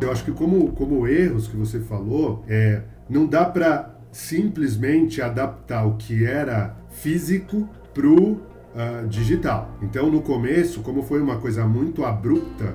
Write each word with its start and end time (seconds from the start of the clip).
Eu 0.00 0.10
acho 0.10 0.24
que 0.24 0.32
como, 0.32 0.72
como 0.72 1.06
erros 1.06 1.46
que 1.46 1.56
você 1.56 1.80
falou, 1.80 2.44
é, 2.48 2.82
não 3.08 3.26
dá 3.26 3.44
para 3.44 3.94
simplesmente 4.12 5.20
adaptar 5.20 5.86
o 5.86 5.96
que 5.96 6.24
era 6.24 6.76
físico 6.90 7.68
para 7.92 8.06
o 8.06 8.32
uh, 8.32 9.06
digital. 9.08 9.76
Então, 9.82 10.10
no 10.10 10.22
começo, 10.22 10.80
como 10.80 11.02
foi 11.02 11.20
uma 11.20 11.36
coisa 11.36 11.66
muito 11.66 12.04
abrupta, 12.04 12.74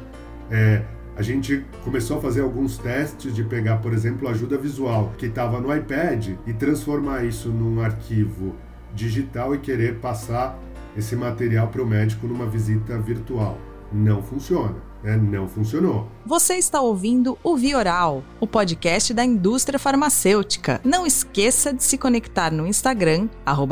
é, 0.49 0.83
a 1.15 1.21
gente 1.21 1.65
começou 1.83 2.17
a 2.17 2.21
fazer 2.21 2.41
alguns 2.41 2.77
testes 2.77 3.33
de 3.33 3.43
pegar, 3.43 3.77
por 3.77 3.93
exemplo, 3.93 4.27
ajuda 4.27 4.57
visual 4.57 5.13
que 5.17 5.27
estava 5.27 5.59
no 5.59 5.73
iPad 5.75 6.31
e 6.45 6.53
transformar 6.53 7.23
isso 7.23 7.49
num 7.49 7.81
arquivo 7.81 8.53
digital 8.93 9.55
e 9.55 9.59
querer 9.59 9.95
passar 9.99 10.59
esse 10.95 11.15
material 11.15 11.67
para 11.67 11.81
o 11.81 11.85
médico 11.85 12.27
numa 12.27 12.45
visita 12.45 12.97
virtual. 12.97 13.57
Não 13.91 14.21
funciona. 14.21 14.75
Né? 15.05 15.15
Não 15.17 15.47
funcionou. 15.47 16.07
Você 16.25 16.55
está 16.55 16.81
ouvindo 16.81 17.37
o 17.43 17.55
Vioral, 17.55 18.23
o 18.39 18.47
podcast 18.47 19.13
da 19.13 19.23
indústria 19.23 19.77
farmacêutica. 19.77 20.81
Não 20.83 21.05
esqueça 21.05 21.71
de 21.71 21.83
se 21.83 21.95
conectar 21.95 22.51
no 22.51 22.65
Instagram, 22.65 23.29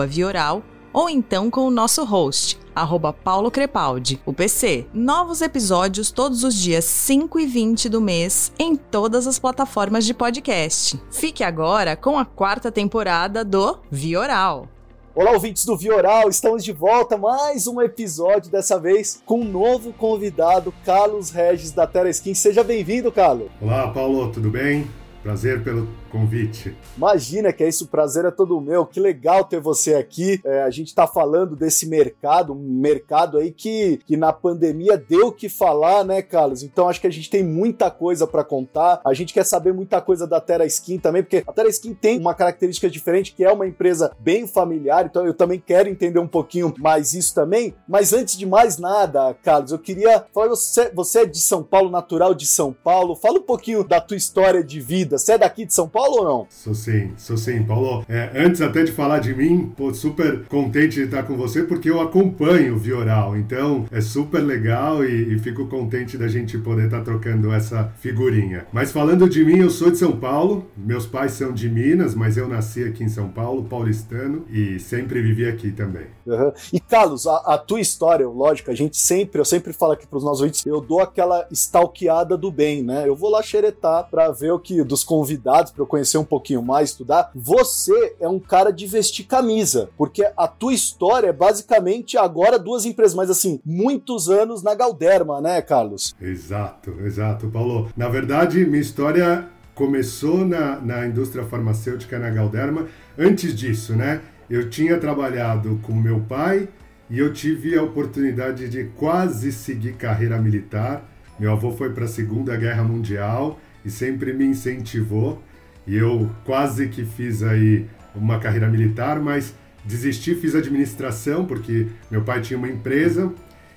Vioral, 0.08 0.64
ou 0.94 1.10
então 1.10 1.50
com 1.50 1.62
o 1.62 1.72
nosso 1.72 2.06
host, 2.06 2.60
arroba 2.76 3.12
Paulo 3.12 3.50
Crepaldi, 3.50 4.22
o 4.28 4.32
PC. 4.32 4.86
Novos 4.94 5.42
episódios 5.42 6.12
todos 6.12 6.44
os 6.44 6.54
dias 6.54 6.86
5 6.86 7.40
e 7.40 7.48
20 7.48 7.90
do 7.90 8.00
mês 8.00 8.52
em 8.60 8.76
todas 8.76 9.26
as 9.26 9.40
plataformas 9.40 10.06
de 10.06 10.14
podcast. 10.14 11.02
Fique 11.10 11.44
agora 11.44 11.96
com 11.96 12.20
a 12.20 12.26
quarta 12.26 12.72
temporada 12.72 13.44
do 13.44 13.80
Vioral. 13.90 14.68
Olá, 15.16 15.32
ouvintes 15.34 15.64
do 15.64 15.78
Vioral, 15.78 16.28
estamos 16.28 16.64
de 16.64 16.72
volta, 16.72 17.16
mais 17.16 17.68
um 17.68 17.80
episódio, 17.80 18.50
dessa 18.50 18.80
vez 18.80 19.22
com 19.28 19.42
um 19.42 19.44
novo 19.44 19.94
convidado, 19.94 20.74
Carlos 20.84 21.30
Regis 21.30 21.72
da 21.72 21.86
Terra 21.86 22.10
Skin. 22.10 22.34
Seja 22.34 22.64
bem-vindo, 22.64 23.12
Carlos. 23.12 23.48
Olá, 23.62 23.90
Paulo, 23.90 24.32
tudo 24.32 24.50
bem? 24.50 24.90
Prazer 25.22 25.64
pelo 25.64 25.88
convite. 26.14 26.76
Imagina 26.96 27.52
que 27.52 27.64
é 27.64 27.68
isso, 27.68 27.86
o 27.86 27.88
prazer 27.88 28.24
é 28.24 28.32
todo 28.32 28.62
meu. 28.62 28.86
Que 28.86 29.00
legal 29.00 29.44
ter 29.44 29.60
você 29.60 29.96
aqui. 29.96 30.40
É, 30.46 30.62
a 30.62 30.70
gente 30.70 30.88
está 30.88 31.08
falando 31.08 31.56
desse 31.56 31.88
mercado, 31.88 32.54
um 32.54 32.80
mercado 32.80 33.38
aí 33.38 33.52
que, 33.52 34.00
que 34.06 34.16
na 34.16 34.32
pandemia 34.32 34.98
deu 34.98 35.28
o 35.28 35.32
que 35.32 35.50
falar, 35.50 36.04
né, 36.04 36.22
Carlos? 36.22 36.64
Então 36.64 36.88
acho 36.88 37.02
que 37.02 37.08
a 37.08 37.12
gente 37.12 37.30
tem 37.30 37.44
muita 37.44 37.92
coisa 37.92 38.26
para 38.26 38.44
contar. 38.44 39.02
A 39.04 39.14
gente 39.14 39.34
quer 39.34 39.46
saber 39.46 39.74
muita 39.74 40.00
coisa 40.02 40.26
da 40.26 40.40
Terra 40.40 40.66
Skin 40.66 40.98
também, 40.98 41.24
porque 41.24 41.44
a 41.46 41.52
Terra 41.52 41.70
Skin 41.70 41.94
tem 41.94 42.20
uma 42.20 42.34
característica 42.34 42.90
diferente, 42.90 43.34
que 43.34 43.44
é 43.44 43.52
uma 43.52 43.68
empresa 43.68 44.16
bem 44.20 44.48
familiar. 44.48 45.06
Então 45.06 45.26
eu 45.26 45.34
também 45.34 45.60
quero 45.60 45.90
entender 45.90 46.20
um 46.20 46.28
pouquinho 46.28 46.74
mais 46.78 47.14
isso 47.14 47.34
também. 47.36 47.74
Mas 47.88 48.14
antes 48.14 48.38
de 48.38 48.46
mais 48.46 48.78
nada, 48.78 49.36
Carlos, 49.44 49.72
eu 49.72 49.80
queria 49.80 50.26
falar 50.34 50.50
você, 50.50 50.90
você 50.92 51.20
é 51.22 51.26
de 51.26 51.40
São 51.40 51.64
Paulo, 51.64 51.90
natural 51.90 52.34
de 52.34 52.46
São 52.46 52.72
Paulo. 52.72 53.16
Fala 53.16 53.40
um 53.40 53.44
pouquinho 53.44 53.84
da 53.84 54.00
tua 54.00 54.18
história 54.18 54.64
de 54.64 54.80
vida 54.80 54.94
vida. 54.94 55.18
Você 55.18 55.34
é 55.34 55.38
daqui 55.38 55.66
de 55.66 55.74
São 55.74 55.88
Paulo 55.88 56.03
ou 56.12 56.24
não? 56.24 56.48
Sou 56.50 56.74
sim, 56.74 57.12
sou 57.18 57.38
sim, 57.38 57.64
Paulo. 57.64 58.06
É, 58.08 58.32
antes 58.36 58.62
até 58.62 58.84
de 58.84 58.92
falar 58.92 59.20
de 59.20 59.34
mim, 59.34 59.72
pô, 59.76 59.94
super 59.94 60.46
contente 60.46 60.96
de 60.96 61.04
estar 61.04 61.24
com 61.24 61.36
você 61.36 61.64
porque 61.64 61.90
eu 61.90 62.02
acompanho 62.02 62.76
o 62.76 62.78
Vioral. 62.78 63.38
Então 63.38 63.86
é 63.92 64.02
super 64.02 64.40
legal 64.40 65.04
e, 65.04 65.34
e 65.34 65.40
fico 65.40 65.68
contente 65.68 66.18
da 66.18 66.28
gente 66.28 66.58
poder 66.58 66.86
estar 66.86 67.02
trocando 67.02 67.52
essa 67.52 67.92
figurinha. 68.00 68.66
Mas 68.72 68.92
falando 68.92 69.30
de 69.30 69.44
mim, 69.44 69.60
eu 69.60 69.70
sou 69.70 69.92
de 69.92 69.98
São 69.98 70.14
Paulo. 70.14 70.66
Meus 70.76 71.06
pais 71.06 71.34
são 71.34 71.54
de 71.54 71.70
Minas, 71.70 72.16
mas 72.16 72.38
eu 72.38 72.48
nasci 72.48 72.84
aqui 72.84 73.04
em 73.04 73.10
São 73.10 73.30
Paulo, 73.30 73.64
paulistano, 73.64 74.46
e 74.50 74.80
sempre 74.80 75.22
vivi 75.22 75.48
aqui 75.48 75.72
também. 75.72 76.06
Uhum. 76.26 76.52
E 76.72 76.80
Carlos, 76.80 77.28
a, 77.28 77.38
a, 77.38 77.58
tua 77.58 77.80
história, 77.80 78.28
lógico, 78.28 78.72
a 78.72 78.76
gente 78.76 78.98
sempre, 78.98 79.40
eu 79.40 79.46
sempre 79.46 79.74
falo 79.74 79.94
aqui 79.94 80.08
para 80.08 80.18
os 80.18 80.24
nossos 80.24 80.42
ouvintes, 80.42 80.66
eu 80.66 80.80
dou 80.80 81.02
aquela 81.02 81.48
stalkeada 81.52 82.38
do 82.38 82.52
bem, 82.52 82.84
né? 82.84 83.08
Eu 83.08 83.16
vou 83.16 83.30
lá 83.30 83.42
xeretar 83.42 84.08
para 84.10 84.32
ver 84.32 84.52
o 84.52 84.60
que 84.60 84.84
dos 84.84 85.04
convidados 85.04 85.72
para 85.72 85.82
eu 85.82 85.88
conhecer 85.94 86.18
um 86.18 86.24
pouquinho 86.24 86.64
mais, 86.64 86.90
estudar. 86.90 87.30
Você 87.36 88.16
é 88.20 88.28
um 88.28 88.40
cara 88.40 88.72
de 88.72 88.88
vestir 88.88 89.28
camisa, 89.28 89.92
porque 89.96 90.28
a 90.36 90.48
tua 90.48 90.74
história 90.74 91.28
é 91.28 91.32
basicamente 91.34 92.18
agora 92.18 92.58
duas 92.58 92.84
empresas, 92.84 93.14
mas 93.14 93.30
assim, 93.30 93.62
muitos 93.64 94.28
anos 94.28 94.64
na 94.64 94.74
Galderma, 94.74 95.40
né, 95.40 95.62
Carlos? 95.62 96.16
Exato, 96.20 96.96
exato, 97.06 97.48
Paulo. 97.48 97.92
Na 97.96 98.10
verdade, 98.10 98.66
minha 98.66 98.82
história 98.82 99.48
começou 99.76 100.44
na, 100.44 100.82
na 100.82 101.06
indústria 101.06 101.46
farmacêutica 101.46 102.18
na 102.18 102.32
Galderma. 102.32 102.88
Antes 103.16 103.54
disso, 103.54 103.96
né? 103.96 104.20
Eu 104.50 104.72
tinha 104.72 104.98
trabalhado 104.98 105.80
com 105.84 105.94
meu 105.94 106.22
pai 106.22 106.68
e 107.08 107.20
eu 107.20 107.32
tive 107.32 107.78
a 107.78 107.84
oportunidade 107.84 108.68
de 108.68 108.86
quase 108.96 109.52
seguir 109.52 109.94
carreira 109.94 110.40
militar. 110.40 111.08
Meu 111.40 111.52
avô 111.52 111.72
foi 111.72 111.92
para 111.92 112.06
a 112.06 112.08
Segunda 112.08 112.58
Guerra 112.58 112.84
Mundial 112.84 113.60
e 113.86 113.92
sempre 113.92 114.34
me 114.34 114.46
incentivou. 114.46 115.40
E 115.86 115.96
eu 115.96 116.30
quase 116.46 116.88
que 116.88 117.04
fiz 117.04 117.44
aí 117.44 117.86
uma 118.16 118.40
carreira 118.40 118.68
militar, 118.68 119.20
mas 119.20 119.54
desisti, 119.84 120.36
fiz 120.36 120.56
administração, 120.56 121.46
porque 121.46 121.88
meu 122.10 122.22
pai 122.22 122.42
tinha 122.42 122.58
uma 122.58 122.70
empresa. 122.70 123.32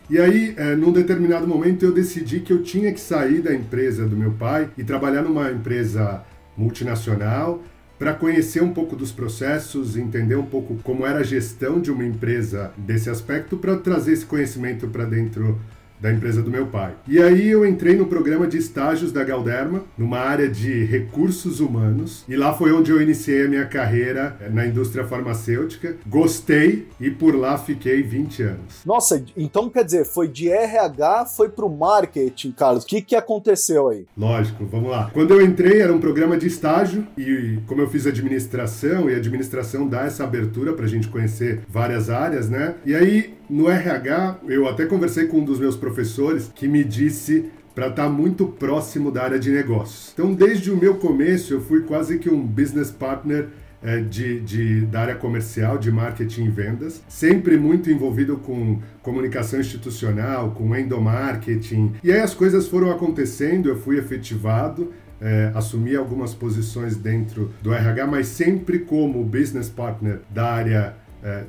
E 0.09 0.19
aí, 0.19 0.55
é, 0.57 0.77
num 0.77 0.93
determinado 0.93 1.49
momento, 1.49 1.85
eu 1.85 1.93
decidi 1.93 2.41
que 2.41 2.53
eu 2.53 2.63
tinha 2.63 2.93
que 2.93 3.01
sair 3.01 3.41
da 3.41 3.53
empresa 3.53 4.07
do 4.07 4.17
meu 4.17 4.31
pai 4.33 4.71
e 4.79 4.85
trabalhar 4.85 5.23
numa 5.23 5.51
empresa 5.51 6.23
multinacional 6.57 7.63
para 7.99 8.13
conhecer 8.13 8.63
um 8.63 8.73
pouco 8.73 8.95
dos 8.95 9.11
processos, 9.11 9.97
entender 9.97 10.37
um 10.37 10.45
pouco 10.45 10.77
como 10.83 11.07
era 11.07 11.21
a 11.21 11.25
gestão 11.25 11.81
de 11.81 11.91
uma 11.91 12.05
empresa 12.05 12.73
desse 12.77 13.11
aspecto, 13.11 13.57
para 13.57 13.77
trazer 13.77 14.13
esse 14.13 14.27
conhecimento 14.27 14.87
para 14.87 15.05
dentro 15.05 15.59
da 16.01 16.13
empresa 16.13 16.43
do 16.43 16.51
meu 16.51 16.67
pai. 16.67 16.95
E 17.07 17.21
aí 17.21 17.49
eu 17.49 17.67
entrei 17.67 17.97
no 17.97 18.07
programa 18.07 18.47
de 18.47 18.59
estágios 18.59 19.13
da 19.13 19.25
Galderma, 19.25 19.85
numa 19.97 20.19
área 20.19 20.49
de 20.49 20.85
recursos 20.85 21.61
humanos, 21.61 22.25
e 22.29 22.37
lá 22.37 22.53
foi 22.53 22.73
onde 22.73 22.91
eu 22.91 23.01
iniciei 23.01 23.47
a 23.47 23.49
minha 23.49 23.67
carreira 23.67 24.37
na 24.51 24.67
indústria 24.67 25.05
farmacêutica. 25.05 25.97
Gostei 26.07 26.89
e 27.01 27.11
por 27.11 27.35
lá 27.35 27.59
fiquei 27.59 28.03
20 28.03 28.43
anos. 28.43 28.75
Nossa, 28.85 29.25
então 29.37 29.69
quer 29.69 29.85
dizer, 29.85 30.05
foi 30.05 30.29
de 30.29 30.51
RH, 30.51 31.27
foi 31.27 31.49
pro 31.49 31.69
marketing, 31.69 32.53
Carlos. 32.53 32.85
O 32.85 32.87
que, 32.87 33.03
que 33.03 33.17
aconteceu 33.17 33.89
aí? 33.89 34.07
Lógico, 34.17 34.65
vamos 34.67 34.91
lá. 34.91 35.11
Quando 35.13 35.33
eu 35.33 35.45
entrei 35.45 35.81
era 35.81 35.93
um 35.93 36.01
programa 36.01 36.37
de 36.37 36.47
estágio 36.47 37.07
e 37.17 37.59
como 37.67 37.81
eu 37.81 37.89
fiz 37.89 38.07
administração 38.07 39.09
e 39.11 39.15
a 39.15 39.17
administração 39.17 39.87
dá 39.89 40.03
essa 40.03 40.25
abertura 40.25 40.73
para 40.73 40.85
a 40.85 40.89
gente 40.89 41.09
conhecer 41.09 41.61
várias 41.69 42.11
áreas, 42.11 42.49
né? 42.49 42.75
E 42.85 42.95
aí 42.95 43.35
no 43.49 43.69
RH, 43.69 44.41
eu 44.49 44.69
até 44.69 44.87
conversei 44.87 45.27
com 45.27 45.39
um 45.39 45.45
dos 45.45 45.59
meus 45.59 45.77
professores 45.77 46.51
que 46.55 46.67
me 46.67 46.83
disse 46.83 47.51
para 47.75 47.89
estar 47.89 48.05
tá 48.05 48.09
muito 48.09 48.47
próximo 48.47 49.11
da 49.11 49.23
área 49.23 49.39
de 49.39 49.51
negócios. 49.51 50.13
Então, 50.15 50.33
desde 50.33 50.71
o 50.71 50.77
meu 50.77 50.95
começo, 50.95 51.53
eu 51.53 51.61
fui 51.61 51.83
quase 51.83 52.19
que 52.19 52.31
um 52.31 52.41
business 52.41 52.91
partner 52.91 53.49
é, 53.83 54.01
de, 54.01 54.41
de, 54.41 54.81
da 54.87 55.03
área 55.03 55.15
comercial, 55.15 55.77
de 55.77 55.93
marketing 55.93 56.45
e 56.45 56.49
vendas, 56.49 57.03
sempre 57.07 57.59
muito 57.59 57.91
envolvido 57.91 58.39
com 58.39 58.81
comunicação 59.03 59.61
institucional, 59.61 60.53
com 60.53 60.75
endomarketing. 60.75 61.93
E 62.03 62.11
aí 62.11 62.21
as 62.21 62.35
coisas 62.35 62.67
foram 62.67 62.91
acontecendo, 62.91 63.69
eu 63.69 63.79
fui 63.79 63.99
efetivado, 63.99 64.93
é, 65.21 65.53
assumi 65.55 65.95
algumas 65.95 66.35
posições 66.35 66.97
dentro 66.97 67.53
do 67.63 67.73
RH, 67.73 68.07
mas 68.07 68.27
sempre 68.27 68.81
como 68.81 69.23
business 69.23 69.69
partner 69.69 70.21
da 70.31 70.51
área 70.51 70.95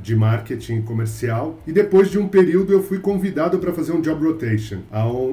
de 0.02 0.16
marketing 0.16 0.82
comercial. 0.82 1.60
E 1.68 1.72
depois 1.72 2.10
de 2.10 2.18
um 2.18 2.28
período 2.28 2.74
eu 2.74 2.82
fui 2.82 3.00
convidado 3.00 3.60
para 3.60 3.74
fazer 3.74 3.92
um 3.92 4.02
job 4.02 4.26
rotation 4.26 4.80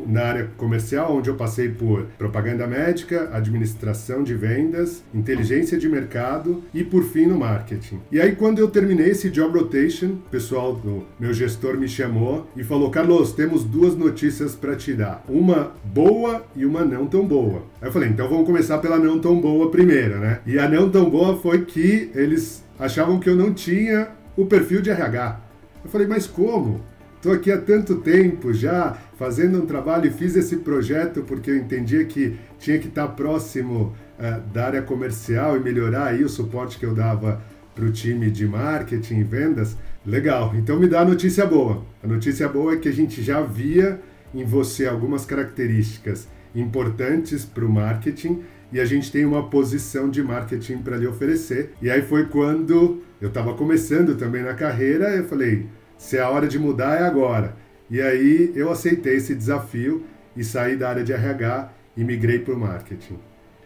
na 0.07 0.23
área 0.23 0.51
comercial, 0.57 1.17
onde 1.17 1.31
eu 1.31 1.35
passei 1.35 1.69
por 1.69 2.05
propaganda 2.19 2.67
médica, 2.67 3.31
administração 3.33 4.23
de 4.23 4.35
vendas, 4.35 5.03
inteligência 5.15 5.79
de 5.79 5.89
mercado 5.89 6.63
e 6.73 6.85
por 6.85 7.05
fim 7.05 7.27
no 7.27 7.39
marketing. 7.39 8.01
E 8.11 8.21
aí 8.21 8.35
quando 8.35 8.59
eu 8.59 8.69
terminei 8.69 9.11
esse 9.11 9.31
job 9.31 9.59
rotation, 9.59 10.07
o 10.27 10.31
pessoal 10.31 10.75
do 10.75 11.05
meu 11.19 11.33
gestor 11.33 11.77
me 11.77 11.89
chamou 11.89 12.47
e 12.57 12.63
falou: 12.63 12.91
"Carlos, 12.91 13.33
temos 13.33 13.65
duas 13.65 13.97
notícias 13.97 14.55
para 14.55 14.77
te 14.77 14.93
dar. 14.93 15.25
Uma 15.29 15.73
boa 15.85 16.45
e 16.55 16.65
uma 16.67 16.85
não 16.85 17.07
tão 17.07 17.27
boa". 17.27 17.63
Aí 17.85 17.89
eu 17.89 17.93
falei: 17.93 18.09
"Então 18.09 18.27
vamos 18.31 18.47
começar 18.47 18.79
pela 18.79 18.99
não 18.99 19.19
tão 19.19 19.39
boa 19.39 19.71
primeiro, 19.71 20.19
né?". 20.19 20.41
E 20.47 20.59
a 20.59 20.67
não 20.67 20.89
tão 20.89 21.11
boa 21.11 21.37
foi 21.37 21.67
que 21.67 22.11
eles 22.15 22.65
achavam 22.79 23.21
que 23.21 23.29
eu 23.29 23.37
não 23.37 23.53
tinha 23.53 24.09
o 24.35 24.47
perfil 24.47 24.81
de 24.81 24.89
RH. 24.89 25.39
Eu 25.85 25.91
falei, 25.91 26.07
mas 26.07 26.27
como? 26.27 26.81
Estou 27.17 27.31
aqui 27.31 27.53
há 27.53 27.59
tanto 27.59 27.97
tempo 27.97 28.55
já 28.55 28.97
fazendo 29.19 29.63
um 29.63 29.67
trabalho 29.67 30.07
e 30.07 30.11
fiz 30.11 30.35
esse 30.35 30.57
projeto 30.57 31.23
porque 31.23 31.51
eu 31.51 31.57
entendia 31.57 32.03
que 32.07 32.39
tinha 32.59 32.79
que 32.79 32.89
estar 32.89 33.09
próximo 33.09 33.95
uh, 34.19 34.41
da 34.51 34.65
área 34.65 34.83
comercial 34.83 35.55
e 35.55 35.61
melhorar 35.61 36.07
aí 36.07 36.25
o 36.25 36.29
suporte 36.29 36.79
que 36.79 36.87
eu 36.87 36.95
dava 36.95 37.43
para 37.75 37.85
o 37.85 37.91
time 37.91 38.31
de 38.31 38.47
marketing 38.47 39.21
e 39.21 39.25
vendas. 39.25 39.77
Legal, 40.07 40.55
então 40.57 40.79
me 40.79 40.87
dá 40.87 41.01
a 41.01 41.05
notícia 41.05 41.45
boa. 41.45 41.83
A 42.03 42.07
notícia 42.07 42.49
boa 42.49 42.73
é 42.73 42.77
que 42.77 42.89
a 42.89 42.93
gente 42.93 43.23
já 43.23 43.43
via 43.43 44.01
em 44.35 44.45
você 44.45 44.87
algumas 44.87 45.27
características 45.27 46.29
importantes 46.55 47.45
para 47.45 47.65
o 47.65 47.69
marketing 47.69 48.43
e 48.73 48.81
a 48.81 48.85
gente 48.85 49.11
tem 49.13 49.25
uma 49.25 49.49
posição 49.49 50.11
de 50.11 50.23
marketing 50.23 50.79
para 50.79 50.97
lhe 50.97 51.07
oferecer. 51.07 51.73
E 51.81 51.91
aí 51.91 52.03
foi 52.03 52.27
quando 52.27 53.03
eu 53.21 53.29
estava 53.29 53.55
começando 53.55 54.17
também 54.17 54.43
na 54.43 54.55
carreira, 54.55 55.11
eu 55.11 55.25
falei, 55.25 55.67
se 55.97 56.17
é 56.17 56.21
a 56.21 56.29
hora 56.29 56.49
de 56.49 56.59
mudar 56.59 57.01
é 57.01 57.05
agora. 57.05 57.57
E 57.91 58.01
aí 58.01 58.53
eu 58.55 58.71
aceitei 58.71 59.17
esse 59.17 59.35
desafio 59.35 60.05
e 60.37 60.43
saí 60.43 60.77
da 60.77 60.89
área 60.89 61.05
de 61.05 61.13
RH 61.13 61.71
e 61.97 62.03
migrei 62.03 62.39
para 62.39 62.55
o 62.55 62.59
marketing. 62.59 63.19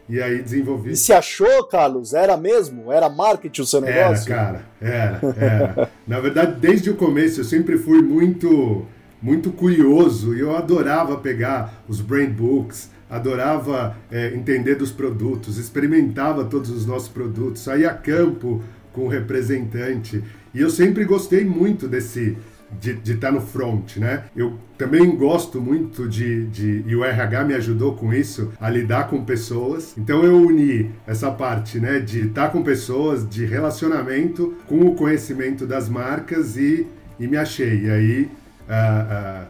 E 0.09 0.23
aí 0.23 0.43
desenvolvi. 0.43 0.93
E 0.93 0.97
se 0.97 1.13
achou, 1.13 1.65
Carlos? 1.65 2.15
Era 2.15 2.37
mesmo? 2.37 2.91
Era 2.91 3.11
marketing 3.11 3.61
o 3.61 3.67
seu 3.67 3.81
negócio? 3.81 4.33
Era, 4.33 4.43
cara. 4.43 4.63
Era, 4.81 5.21
era. 5.39 5.91
Na 6.07 6.19
verdade, 6.19 6.59
desde 6.61 6.91
o 6.91 6.97
começo 6.97 7.41
eu 7.41 7.45
sempre 7.45 7.77
fui 7.77 8.01
muito, 8.01 8.87
muito 9.21 9.51
curioso 9.51 10.35
e 10.35 10.41
eu 10.41 10.57
adorava 10.57 11.17
pegar 11.17 11.83
os 11.89 12.01
brand 12.01 12.31
books, 12.31 12.91
adorava 13.11 13.97
é, 14.11 14.35
entender 14.35 14.75
dos 14.75 14.93
produtos, 14.93 15.59
experimentava 15.59 16.45
todos 16.45 16.71
os 16.71 16.87
nossos 16.87 17.09
produtos, 17.09 17.63
saía 17.63 17.91
a 17.91 17.95
campo 17.95 18.63
com 18.93 19.03
o 19.03 19.09
representante. 19.09 20.23
E 20.55 20.61
eu 20.61 20.71
sempre 20.71 21.05
gostei 21.05 21.45
muito 21.45 21.89
desse 21.89 22.37
de 22.81 22.91
estar 22.91 23.29
tá 23.29 23.33
no 23.33 23.41
front, 23.41 23.97
né? 23.97 24.25
Eu 24.37 24.59
também 24.77 25.17
gosto 25.17 25.61
muito 25.61 26.09
de, 26.09 26.47
de, 26.47 26.85
e 26.87 26.95
o 26.95 27.03
RH 27.03 27.45
me 27.45 27.55
ajudou 27.55 27.95
com 27.95 28.13
isso, 28.13 28.53
a 28.61 28.69
lidar 28.69 29.09
com 29.09 29.25
pessoas. 29.25 29.95
Então 29.97 30.23
eu 30.23 30.37
uni 30.37 30.91
essa 31.07 31.31
parte, 31.31 31.81
né, 31.81 31.99
de 31.99 32.27
estar 32.27 32.47
tá 32.47 32.49
com 32.51 32.63
pessoas, 32.63 33.29
de 33.29 33.45
relacionamento, 33.45 34.55
com 34.67 34.81
o 34.81 34.95
conhecimento 34.95 35.67
das 35.67 35.89
marcas 35.89 36.57
e, 36.57 36.87
e 37.19 37.27
me 37.27 37.37
achei. 37.37 37.87
E 37.87 37.91
aí 37.91 38.31
uh, 38.69 39.47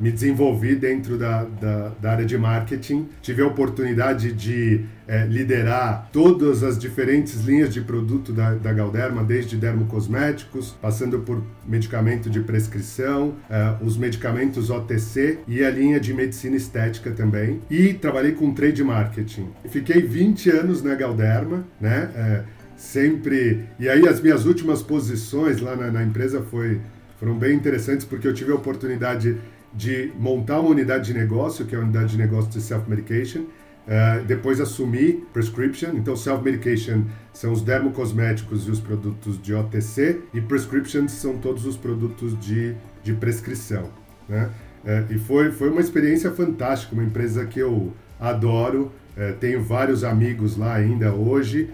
me 0.00 0.10
desenvolvi 0.10 0.74
dentro 0.74 1.18
da, 1.18 1.44
da, 1.44 1.92
da, 2.00 2.10
área 2.12 2.24
de 2.24 2.38
marketing, 2.38 3.06
tive 3.20 3.42
a 3.42 3.46
oportunidade 3.46 4.32
de 4.32 4.86
é, 5.06 5.26
liderar 5.26 6.08
todas 6.10 6.62
as 6.62 6.78
diferentes 6.78 7.44
linhas 7.44 7.72
de 7.72 7.82
produto 7.82 8.32
da, 8.32 8.54
da 8.54 8.72
Galderma, 8.72 9.22
desde 9.22 9.56
dermocosméticos, 9.56 10.74
passando 10.80 11.18
por 11.18 11.42
medicamento 11.66 12.30
de 12.30 12.40
prescrição, 12.40 13.34
é, 13.50 13.76
os 13.84 13.98
medicamentos 13.98 14.70
OTC 14.70 15.40
e 15.46 15.62
a 15.62 15.70
linha 15.70 16.00
de 16.00 16.14
medicina 16.14 16.56
estética 16.56 17.10
também. 17.10 17.60
E 17.68 17.92
trabalhei 17.92 18.32
com 18.32 18.54
trade 18.54 18.82
marketing. 18.82 19.48
Fiquei 19.68 20.00
20 20.00 20.50
anos 20.50 20.82
na 20.82 20.94
Galderma, 20.94 21.66
né? 21.78 22.10
É, 22.14 22.42
sempre. 22.74 23.66
E 23.78 23.88
aí 23.88 24.08
as 24.08 24.20
minhas 24.20 24.46
últimas 24.46 24.82
posições 24.82 25.60
lá 25.60 25.76
na, 25.76 25.90
na 25.90 26.02
empresa 26.02 26.42
foi, 26.42 26.80
foram 27.20 27.38
bem 27.38 27.54
interessantes 27.54 28.06
porque 28.06 28.26
eu 28.26 28.32
tive 28.32 28.50
a 28.50 28.54
oportunidade 28.54 29.36
de 29.74 30.10
montar 30.18 30.58
uma 30.58 30.70
unidade 30.70 31.12
de 31.12 31.14
negócio, 31.14 31.66
que 31.66 31.74
é 31.74 31.78
a 31.78 31.82
unidade 31.82 32.12
de 32.12 32.18
negócio 32.18 32.50
de 32.50 32.62
self-medication, 32.62 33.42
uh, 33.42 34.24
depois 34.26 34.58
assumir 34.58 35.28
prescription, 35.30 35.90
então 35.94 36.16
self-medication 36.16 37.04
são 37.32 37.52
os 37.52 37.60
dermocosméticos 37.60 38.66
e 38.66 38.70
os 38.70 38.80
produtos 38.80 39.40
de 39.40 39.52
OTC, 39.54 40.22
e 40.32 40.40
prescriptions 40.40 41.12
são 41.12 41.36
todos 41.36 41.66
os 41.66 41.76
produtos 41.76 42.40
de, 42.40 42.74
de 43.04 43.12
prescrição. 43.12 43.90
Né? 44.26 44.50
Uh, 44.82 45.12
e 45.12 45.18
foi, 45.18 45.52
foi 45.52 45.68
uma 45.68 45.82
experiência 45.82 46.32
fantástica, 46.32 46.94
uma 46.94 47.04
empresa 47.04 47.44
que 47.44 47.60
eu 47.60 47.92
adoro, 48.18 48.90
uh, 49.14 49.36
tenho 49.38 49.62
vários 49.62 50.04
amigos 50.04 50.56
lá 50.56 50.74
ainda 50.74 51.12
hoje, 51.12 51.68